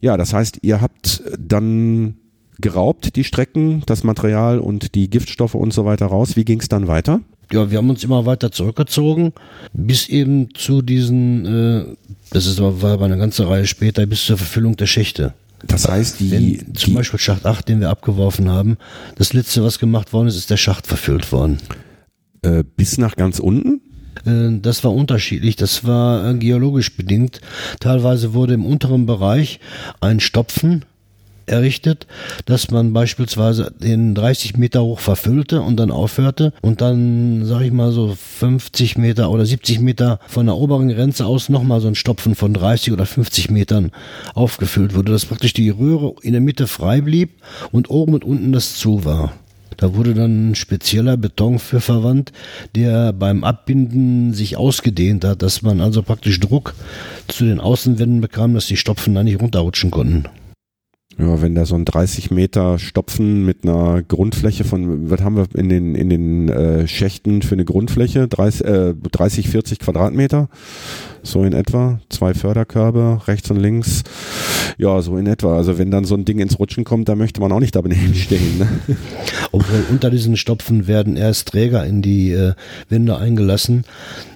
[0.01, 2.15] Ja, das heißt, ihr habt dann
[2.59, 6.35] geraubt, die Strecken, das Material und die Giftstoffe und so weiter raus.
[6.35, 7.21] Wie ging es dann weiter?
[7.51, 9.33] Ja, wir haben uns immer weiter zurückgezogen,
[9.73, 11.85] bis eben zu diesen, äh,
[12.31, 15.33] das ist aber, war aber eine ganze Reihe später, bis zur Verfüllung der Schächte.
[15.67, 18.77] Das heißt, die, Wenn, zum die, Beispiel Schacht 8, den wir abgeworfen haben,
[19.15, 21.59] das letzte, was gemacht worden ist, ist der Schacht verfüllt worden.
[22.41, 23.81] Äh, bis nach ganz unten?
[24.25, 27.41] Äh, das war unterschiedlich, das war äh, geologisch bedingt.
[27.79, 29.59] Teilweise wurde im unteren Bereich
[29.99, 30.85] ein Stopfen
[31.51, 32.07] errichtet,
[32.45, 37.71] dass man beispielsweise den 30 Meter hoch verfüllte und dann aufhörte und dann, sag ich
[37.71, 41.95] mal, so 50 Meter oder 70 Meter von der oberen Grenze aus nochmal so ein
[41.95, 43.91] Stopfen von 30 oder 50 Metern
[44.33, 47.31] aufgefüllt wurde, dass praktisch die Röhre in der Mitte frei blieb
[47.71, 49.33] und oben und unten das zu war.
[49.77, 52.31] Da wurde dann ein spezieller Beton für verwandt,
[52.75, 56.75] der beim Abbinden sich ausgedehnt hat, dass man also praktisch Druck
[57.27, 60.25] zu den Außenwänden bekam, dass die Stopfen da nicht runterrutschen konnten.
[61.21, 65.45] Ja, wenn da so ein 30 Meter Stopfen mit einer Grundfläche von, was haben wir
[65.53, 68.27] in den, in den äh, Schächten für eine Grundfläche?
[68.27, 70.49] 30, äh, 30, 40 Quadratmeter,
[71.21, 71.99] so in etwa.
[72.09, 74.01] Zwei Förderkörbe, rechts und links.
[74.79, 75.57] Ja, so in etwa.
[75.57, 78.15] Also wenn dann so ein Ding ins Rutschen kommt, da möchte man auch nicht daneben
[78.15, 78.57] stehen.
[78.57, 78.97] Ne?
[79.51, 82.53] Obwohl unter diesen Stopfen werden erst Träger in die äh,
[82.89, 83.83] Wände eingelassen.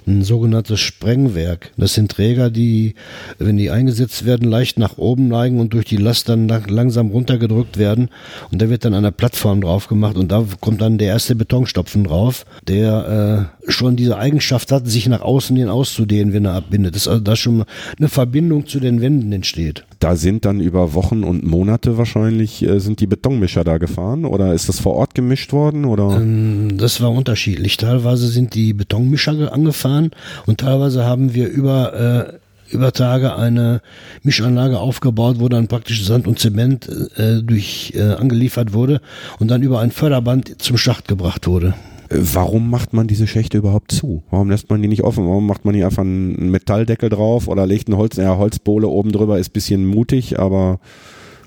[0.06, 1.72] Ein sogenanntes Sprengwerk.
[1.76, 2.94] Das sind Träger, die,
[3.38, 6.46] wenn die eingesetzt werden, leicht nach oben neigen und durch die Last dann
[6.76, 8.10] langsam runtergedrückt werden.
[8.52, 12.04] Und da wird dann eine Plattform drauf gemacht und da kommt dann der erste Betonstopfen
[12.04, 16.94] drauf, der äh, schon diese Eigenschaft hat, sich nach außen hin auszudehnen, wenn er abbindet.
[16.94, 17.64] Das ist also da schon
[17.98, 19.84] eine Verbindung zu den Wänden entsteht.
[19.98, 24.52] Da sind dann über Wochen und Monate wahrscheinlich, äh, sind die Betonmischer da gefahren oder
[24.54, 25.84] ist das vor Ort gemischt worden?
[25.84, 26.16] Oder?
[26.20, 27.76] Ähm, das war unterschiedlich.
[27.76, 30.10] Teilweise sind die Betonmischer angefahren
[30.46, 33.80] und teilweise haben wir über äh, über Tage eine
[34.22, 39.00] Mischanlage aufgebaut, wo dann praktisch Sand und Zement äh, durch äh, angeliefert wurde
[39.38, 41.74] und dann über ein Förderband zum Schacht gebracht wurde.
[42.08, 44.22] Warum macht man diese Schächte überhaupt zu?
[44.30, 45.26] Warum lässt man die nicht offen?
[45.26, 49.10] Warum macht man hier einfach einen Metalldeckel drauf oder legt eine Holz, ja, Holzbohle oben
[49.10, 49.38] drüber?
[49.38, 50.78] Ist bisschen mutig, aber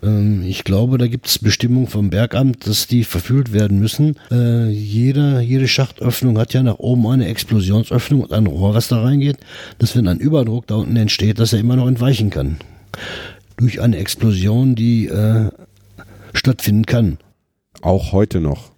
[0.04, 4.16] ähm, ich glaube, da gibt es Bestimmungen vom Bergamt, dass die verfüllt werden müssen.
[4.32, 9.02] Äh, jede, jede Schachtöffnung hat ja nach oben eine Explosionsöffnung und ein Rohr, was da
[9.02, 9.38] reingeht,
[9.78, 12.58] dass wenn ein Überdruck da unten entsteht, dass er immer noch entweichen kann.
[13.58, 15.50] Durch eine Explosion, die äh,
[16.34, 17.18] stattfinden kann.
[17.82, 18.72] Auch heute noch.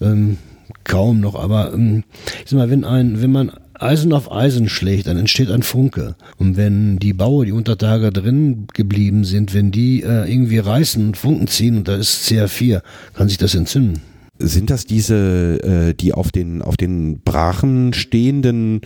[0.00, 0.38] Ähm,
[0.84, 2.04] kaum noch, aber ähm,
[2.44, 3.52] ich sag mal, wenn ein, wenn man
[3.82, 6.14] Eisen auf Eisen schlägt, dann entsteht ein Funke.
[6.36, 11.04] Und wenn die Baue, die unter Tage drin geblieben sind, wenn die äh, irgendwie reißen
[11.06, 12.82] und Funken ziehen und da ist CR4,
[13.14, 14.02] kann sich das entzünden.
[14.38, 18.80] Sind das diese, äh, die auf den, auf den Brachen stehenden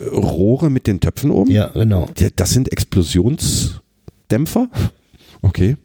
[0.00, 1.50] äh, Rohre mit den Töpfen oben?
[1.50, 2.08] Ja, genau.
[2.36, 4.68] Das sind Explosionsdämpfer?
[5.42, 5.76] Okay.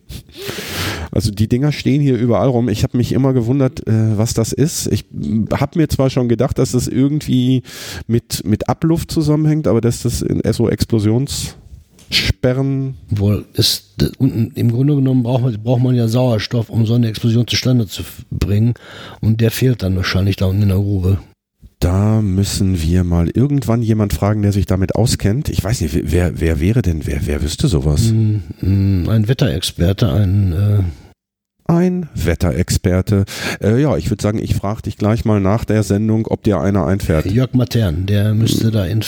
[1.12, 2.70] Also die Dinger stehen hier überall rum.
[2.70, 4.88] Ich habe mich immer gewundert, äh, was das ist.
[4.88, 5.06] Ich
[5.52, 7.64] habe mir zwar schon gedacht, dass das irgendwie
[8.08, 12.96] mit, mit Abluft zusammenhängt, aber dass das in SO Explosionssperren.
[13.10, 17.46] Wohl, ist, im Grunde genommen braucht man, braucht man ja Sauerstoff, um so eine Explosion
[17.46, 18.76] zustande zu bringen.
[19.20, 21.20] Und der fehlt dann wahrscheinlich da unten in der Grube.
[21.82, 25.50] Da müssen wir mal irgendwann jemand fragen, der sich damit auskennt.
[25.50, 28.12] Ich weiß nicht, wer, wer wäre denn, wer, wer wüsste sowas?
[28.12, 30.84] Ein Wetterexperte, ein äh
[31.66, 33.26] ein Wetterexperte.
[33.64, 36.60] Äh, ja, ich würde sagen, ich frage dich gleich mal nach der Sendung, ob dir
[36.60, 37.26] einer einfährt.
[37.26, 39.04] Jörg Matern, der müsste da in.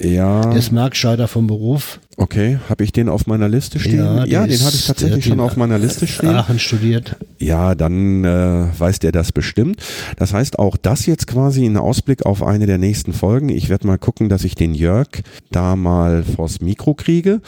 [0.00, 0.40] Ja.
[0.40, 2.00] Der ist Marktscheider vom Beruf.
[2.16, 3.98] Okay, habe ich den auf meiner Liste stehen?
[3.98, 6.30] Ja, ja den habe ich tatsächlich schon auf meiner Liste stehen.
[6.30, 7.16] Aachen studiert.
[7.38, 9.82] Ja, dann äh, weiß der das bestimmt.
[10.16, 13.50] Das heißt auch das jetzt quasi ein Ausblick auf eine der nächsten Folgen.
[13.50, 15.08] Ich werde mal gucken, dass ich den Jörg
[15.50, 17.40] da mal vors Mikro kriege.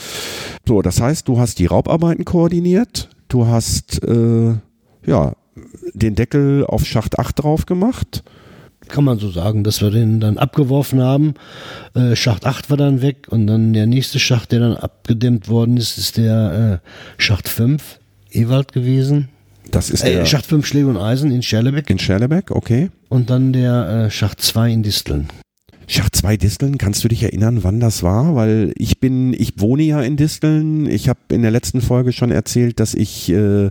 [0.67, 4.55] So, das heißt, du hast die Raubarbeiten koordiniert Du hast äh,
[5.07, 5.33] ja
[5.95, 8.23] den Deckel auf Schacht 8 drauf gemacht.
[8.93, 11.33] Kann man so sagen, dass wir den dann abgeworfen haben.
[11.95, 15.79] Äh, Schacht 8 war dann weg und dann der nächste Schacht, der dann abgedämmt worden
[15.79, 17.99] ist, ist der äh, Schacht 5
[18.31, 19.31] Ewald gewesen.
[19.71, 21.89] Das ist der äh, Schacht 5 Schläge und Eisen in Scherlebeck.
[21.89, 22.91] In Scherlebeck, okay.
[23.09, 25.29] Und dann der äh, Schacht 2 in Disteln.
[25.93, 28.35] Schacht 2 Disteln, kannst du dich erinnern, wann das war?
[28.35, 30.87] Weil ich bin, ich wohne ja in Disteln.
[30.87, 33.69] Ich habe in der letzten Folge schon erzählt, dass ich äh,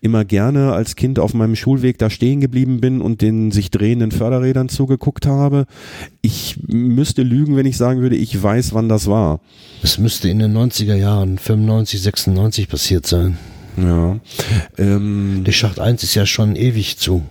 [0.00, 4.10] immer gerne als Kind auf meinem Schulweg da stehen geblieben bin und den sich drehenden
[4.10, 5.66] Förderrädern zugeguckt habe.
[6.22, 9.38] Ich müsste lügen, wenn ich sagen würde, ich weiß, wann das war.
[9.80, 13.38] Es müsste in den 90er Jahren, 95, 96 passiert sein.
[13.76, 14.18] Ja.
[14.76, 17.22] Ähm, Der Schacht 1 ist ja schon ewig zu.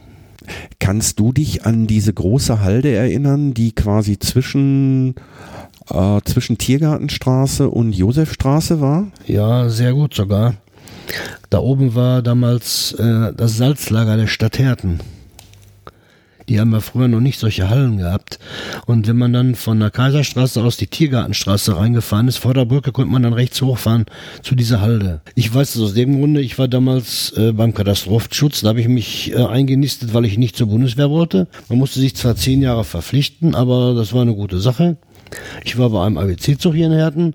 [0.80, 5.16] Kannst du dich an diese große Halde erinnern, die quasi zwischen
[5.89, 9.08] äh, zwischen Tiergartenstraße und Josefstraße war?
[9.26, 10.56] Ja, sehr gut sogar.
[11.50, 15.00] Da oben war damals äh, das Salzlager der Stadt Herten.
[16.50, 18.39] Die haben ja früher noch nicht solche Hallen gehabt.
[18.88, 22.91] Und wenn man dann von der Kaiserstraße aus die Tiergartenstraße reingefahren ist, vor der Brücke
[22.91, 24.06] konnte man dann rechts hochfahren
[24.41, 25.22] zu dieser Halde.
[25.36, 28.88] Ich weiß das aus dem Grunde, ich war damals äh, beim Katastrophenschutz, da habe ich
[28.88, 31.47] mich äh, eingenistet, weil ich nicht zur Bundeswehr wollte.
[31.70, 34.97] Man musste sich zwar zehn Jahre verpflichten, aber das war eine gute Sache.
[35.63, 37.34] Ich war bei einem ABC-Zug hier in Herten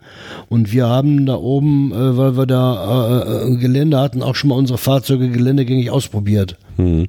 [0.49, 4.51] und wir haben da oben, äh, weil wir da äh, äh, Gelände hatten, auch schon
[4.51, 6.57] mal unsere Fahrzeuge geländegängig ausprobiert.
[6.77, 7.07] Hm.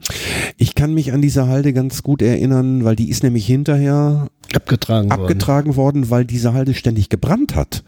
[0.57, 5.11] Ich kann mich an diese Halde ganz gut erinnern, weil die ist nämlich hinterher abgetragen,
[5.11, 6.03] abgetragen worden.
[6.03, 7.83] worden, weil diese Halde ständig gebrannt hat.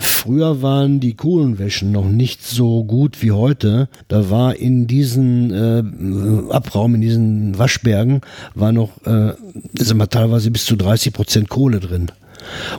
[0.00, 3.88] Früher waren die Kohlenwäschen noch nicht so gut wie heute.
[4.08, 8.22] Da war in diesen äh, Abraum, in diesen Waschbergen,
[8.54, 9.34] war noch äh,
[9.74, 12.10] sag mal, teilweise bis zu 30 Prozent Kohle drin.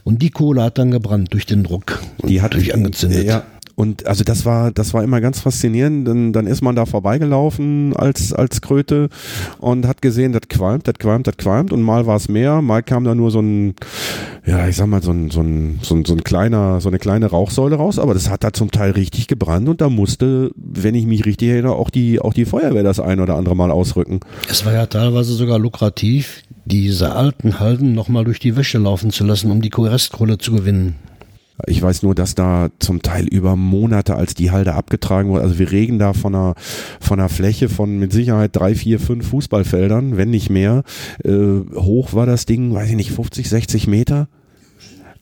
[0.04, 2.02] Und die Kohle hat dann gebrannt durch den Druck.
[2.24, 3.26] Die hat durch angezündet.
[3.26, 3.44] Ja,
[3.82, 6.08] und also das war, das war immer ganz faszinierend.
[6.08, 9.10] Dann, dann ist man da vorbeigelaufen als, als Kröte
[9.58, 11.74] und hat gesehen, das qualmt, das qualmt, das qualmt.
[11.74, 13.74] Und mal war es mehr, mal kam da nur so ein,
[14.46, 17.00] ja, ich sag mal, so ein, so ein, so ein, so ein kleiner, so eine
[17.00, 17.98] kleine Rauchsäule raus.
[17.98, 21.50] Aber das hat da zum Teil richtig gebrannt und da musste, wenn ich mich richtig
[21.50, 24.20] erinnere, auch die, auch die Feuerwehr das ein oder andere Mal ausrücken.
[24.48, 29.24] Es war ja teilweise sogar lukrativ, diese alten Halden nochmal durch die Wäsche laufen zu
[29.24, 30.98] lassen, um die Restkohle zu gewinnen.
[31.68, 35.59] Ich weiß nur, dass da zum Teil über Monate, als die Halde abgetragen wurde, also
[35.59, 36.55] wir reden da von einer,
[36.99, 40.84] von einer Fläche von mit Sicherheit drei, vier, fünf Fußballfeldern, wenn nicht mehr.
[41.24, 44.28] Äh, hoch war das Ding, weiß ich nicht, 50, 60 Meter.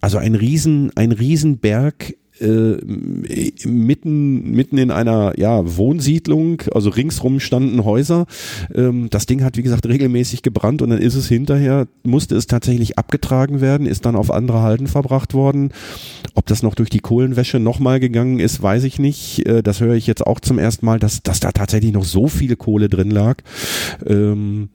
[0.02, 8.26] Also ein riesen, ein Riesenberg mitten, mitten in einer ja, Wohnsiedlung, also ringsrum standen Häuser.
[8.74, 12.48] Ähm, das Ding hat, wie gesagt, regelmäßig gebrannt und dann ist es hinterher, musste es
[12.48, 15.72] tatsächlich abgetragen werden, ist dann auf andere Halden verbracht worden.
[16.36, 19.46] Ob das noch durch die Kohlenwäsche nochmal gegangen ist, weiß ich nicht.
[19.46, 22.28] Äh, das höre ich jetzt auch zum ersten Mal, dass, dass da tatsächlich noch so
[22.28, 23.38] viel Kohle drin lag.
[24.06, 24.70] Ähm,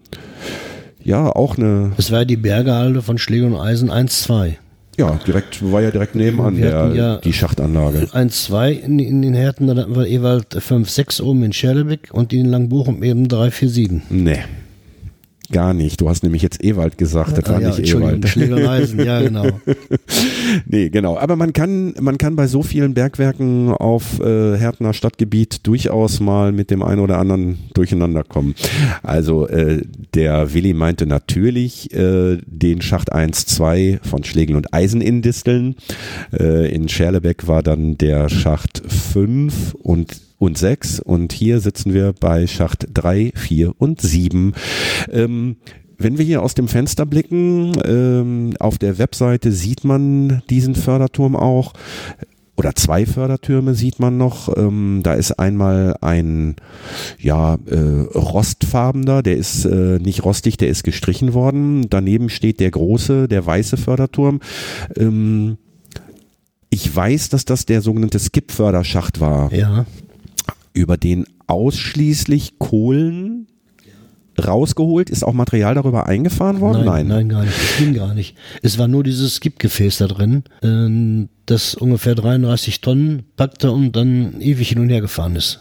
[1.03, 1.93] ja, auch eine.
[1.97, 4.55] Das war die Bergehalde von Schläger und Eisen 1-2.
[4.97, 8.09] Ja, direkt, war ja direkt nebenan der, ja die Schachtanlage.
[8.13, 12.11] 1, 2 in, in, den Härten, dann hatten wir Ewald 5, 6 oben in Scherlebeck
[12.13, 14.03] und in Langbochum eben 3, 4, 7.
[14.11, 14.39] Nee.
[15.55, 16.01] Gar nicht.
[16.01, 18.29] Du hast nämlich jetzt Ewald gesagt, das ah, war ja, nicht Ewald.
[18.29, 19.47] Schlägereisen, ja genau.
[20.67, 21.17] nee, genau.
[21.17, 26.51] Aber man kann, man kann bei so vielen Bergwerken auf äh, Härtner Stadtgebiet durchaus mal
[26.51, 28.57] mit dem einen oder anderen durcheinander kommen.
[29.05, 29.83] Also äh,
[30.15, 35.77] der Willi meinte natürlich äh, den Schacht 1, 2 von Schlegel und Eisen in Disteln.
[36.37, 42.13] Äh, in Scherlebeck war dann der Schacht 5 und und 6 und hier sitzen wir
[42.13, 44.53] bei Schacht 3, 4 und 7.
[45.11, 45.57] Ähm,
[45.99, 51.37] wenn wir hier aus dem Fenster blicken, ähm, auf der Webseite sieht man diesen Förderturm
[51.37, 51.73] auch.
[52.57, 54.55] oder zwei Fördertürme sieht man noch.
[54.57, 56.57] Ähm, da ist einmal ein
[57.19, 57.79] ja äh,
[58.15, 61.89] rostfarbener, der ist äh, nicht rostig, der ist gestrichen worden.
[61.91, 64.41] Daneben steht der große, der weiße Förderturm.
[64.97, 65.59] Ähm,
[66.71, 69.53] ich weiß, dass das der sogenannte Skip-Förderschacht war.
[69.53, 69.87] Ja.
[70.75, 73.47] Über den ausschließlich Kohlen
[74.43, 75.11] rausgeholt?
[75.11, 76.85] Ist auch Material darüber eingefahren worden?
[76.85, 77.57] Nein, nein, gar nicht.
[77.57, 78.37] Das ging gar nicht.
[78.63, 84.41] Es war nur dieses Skip-Gefäß da drin, äh, das ungefähr 33 Tonnen packte und dann
[84.41, 85.61] ewig hin und her gefahren ist.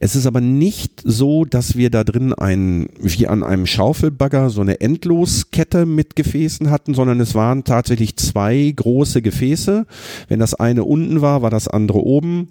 [0.00, 4.60] Es ist aber nicht so, dass wir da drin ein, wie an einem Schaufelbagger, so
[4.60, 9.86] eine Endloskette mit Gefäßen hatten, sondern es waren tatsächlich zwei große Gefäße.
[10.28, 12.48] Wenn das eine unten war, war das andere oben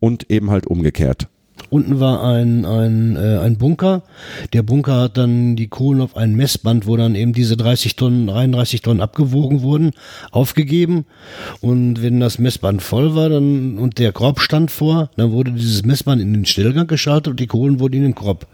[0.00, 1.28] und eben halt umgekehrt.
[1.76, 4.02] Unten war ein, ein, äh, ein Bunker.
[4.54, 8.28] Der Bunker hat dann die Kohlen auf ein Messband, wo dann eben diese 30 Tonnen,
[8.28, 9.90] 33 Tonnen abgewogen wurden,
[10.30, 11.04] aufgegeben.
[11.60, 15.84] Und wenn das Messband voll war dann, und der Korb stand vor, dann wurde dieses
[15.84, 18.46] Messband in den Stillgang geschaltet und die Kohlen wurden in den Korb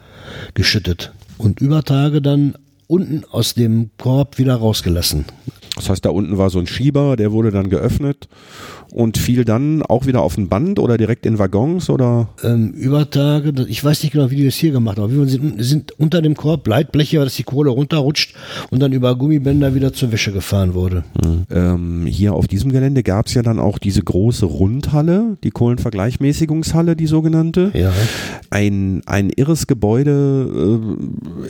[0.55, 1.13] geschüttet.
[1.39, 2.57] Und über Tage dann
[2.89, 5.27] unten aus dem Korb wieder rausgelassen.
[5.77, 8.29] Das heißt, da unten war so ein Schieber, der wurde dann geöffnet
[8.93, 12.29] und fiel dann auch wieder auf ein Band oder direkt in Waggons oder?
[12.45, 15.27] Ähm, über Tage, ich weiß nicht genau, wie die das hier gemacht haben, aber wir
[15.27, 18.35] sind, sind unter dem Korb Leitbleche, dass die Kohle runterrutscht
[18.71, 21.05] und dann über Gummibänder wieder zur Wäsche gefahren wurde.
[21.25, 21.47] Mhm.
[21.51, 26.95] Ähm, hier auf diesem Gelände gab es ja dann auch diese große Rundhalle, die Kohlenvergleichmäßigungshalle,
[26.95, 27.71] die sogenannte.
[27.73, 27.93] Ja.
[28.51, 30.83] Ein, ein irres Gebäude,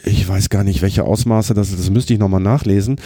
[0.04, 2.96] äh, ich weiß gar nicht, welche Ausmaße das ist, das müsste ich nochmal nachlesen.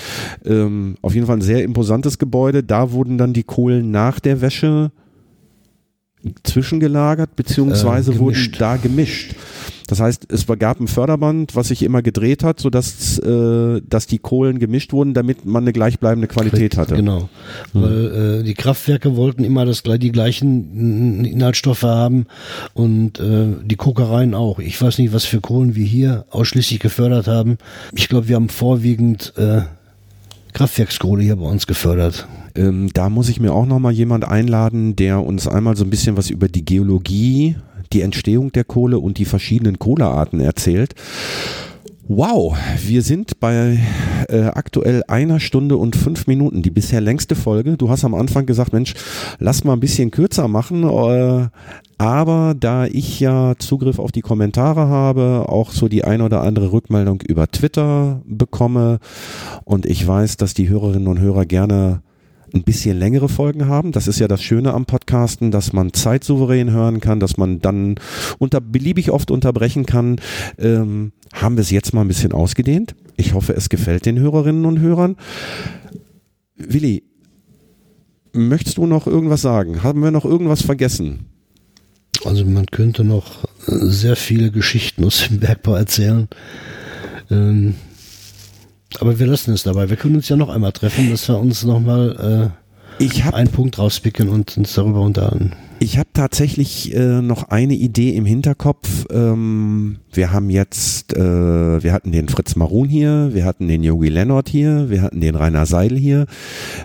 [0.44, 2.62] Ähm, auf jeden Fall ein sehr imposantes Gebäude.
[2.62, 4.90] Da wurden dann die Kohlen nach der Wäsche
[6.42, 9.36] zwischengelagert, beziehungsweise äh, wurden da gemischt.
[9.86, 14.18] Das heißt, es gab ein Förderband, was sich immer gedreht hat, sodass äh, dass die
[14.18, 16.96] Kohlen gemischt wurden, damit man eine gleichbleibende Qualität hatte.
[16.96, 17.28] Genau,
[17.72, 17.82] hm.
[17.82, 22.26] weil äh, die Kraftwerke wollten immer das, die gleichen Inhaltsstoffe haben
[22.74, 24.58] und äh, die Kokereien auch.
[24.58, 27.58] Ich weiß nicht, was für Kohlen wir hier ausschließlich gefördert haben.
[27.94, 29.60] Ich glaube, wir haben vorwiegend äh,
[30.56, 32.26] Kraftwerkskohle hier bei uns gefördert.
[32.54, 35.90] Ähm, da muss ich mir auch noch mal jemand einladen, der uns einmal so ein
[35.90, 37.56] bisschen was über die Geologie,
[37.92, 40.94] die Entstehung der Kohle und die verschiedenen Kohlearten erzählt.
[42.08, 43.80] Wow, wir sind bei
[44.28, 47.76] äh, aktuell einer Stunde und fünf Minuten, die bisher längste Folge.
[47.76, 48.94] Du hast am Anfang gesagt, Mensch,
[49.38, 50.84] lass mal ein bisschen kürzer machen.
[50.84, 51.48] Äh,
[51.98, 56.72] aber da ich ja Zugriff auf die Kommentare habe, auch so die ein oder andere
[56.72, 58.98] Rückmeldung über Twitter bekomme
[59.64, 62.02] und ich weiß, dass die Hörerinnen und Hörer gerne
[62.54, 63.92] ein bisschen längere Folgen haben.
[63.92, 67.96] Das ist ja das Schöne am Podcasten, dass man zeitsouverän hören kann, dass man dann
[68.38, 70.20] unter beliebig oft unterbrechen kann.
[70.58, 72.94] Ähm, haben wir es jetzt mal ein bisschen ausgedehnt.
[73.16, 75.16] Ich hoffe, es gefällt den Hörerinnen und Hörern.
[76.56, 77.04] Willi,
[78.32, 79.82] möchtest du noch irgendwas sagen?
[79.82, 81.35] Haben wir noch irgendwas vergessen?
[82.24, 86.28] Also man könnte noch sehr viele Geschichten aus dem Bergbau erzählen.
[87.30, 87.74] Ähm,
[89.00, 89.90] aber wir lassen es dabei.
[89.90, 92.52] Wir können uns ja noch einmal treffen, dass wir uns nochmal
[93.00, 95.52] äh, einen Punkt rauspicken und uns darüber unterhalten.
[95.78, 99.06] Ich habe tatsächlich äh, noch eine Idee im Hinterkopf.
[99.10, 104.08] Ähm, wir haben jetzt, äh, wir hatten den Fritz Marun hier, wir hatten den Yogi
[104.08, 106.26] Leonard hier, wir hatten den Rainer Seidel hier,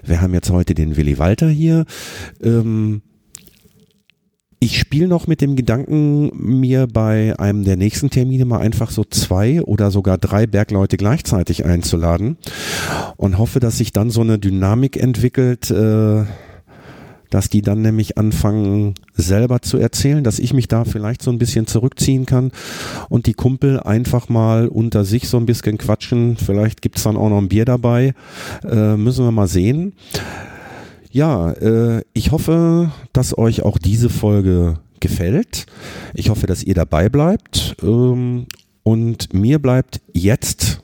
[0.03, 1.85] wir haben jetzt heute den Willi Walter hier.
[2.43, 3.01] Ähm,
[4.63, 9.03] ich spiele noch mit dem Gedanken, mir bei einem der nächsten Termine mal einfach so
[9.03, 12.37] zwei oder sogar drei Bergleute gleichzeitig einzuladen
[13.17, 16.25] und hoffe, dass sich dann so eine Dynamik entwickelt, äh,
[17.31, 21.39] dass die dann nämlich anfangen selber zu erzählen, dass ich mich da vielleicht so ein
[21.39, 22.51] bisschen zurückziehen kann
[23.09, 26.37] und die Kumpel einfach mal unter sich so ein bisschen quatschen.
[26.37, 28.13] Vielleicht gibt's dann auch noch ein Bier dabei.
[28.63, 29.93] Äh, müssen wir mal sehen.
[31.11, 35.65] Ja, äh, ich hoffe, dass euch auch diese Folge gefällt.
[36.13, 37.75] Ich hoffe, dass ihr dabei bleibt.
[37.83, 38.45] Ähm,
[38.83, 40.81] und mir bleibt jetzt,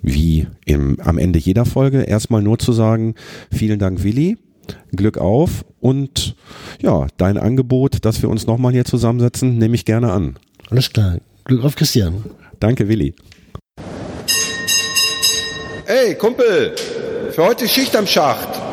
[0.00, 3.16] wie im, am Ende jeder Folge, erstmal nur zu sagen,
[3.50, 4.38] vielen Dank, Willi.
[4.92, 6.36] Glück auf und
[6.82, 10.36] ja, dein Angebot, dass wir uns nochmal hier zusammensetzen, nehme ich gerne an.
[10.70, 11.18] Alles klar.
[11.44, 12.22] Glück auf, Christian.
[12.60, 13.14] Danke, Willi.
[15.86, 16.74] Ey, Kumpel,
[17.30, 18.67] für heute Schicht am Schacht.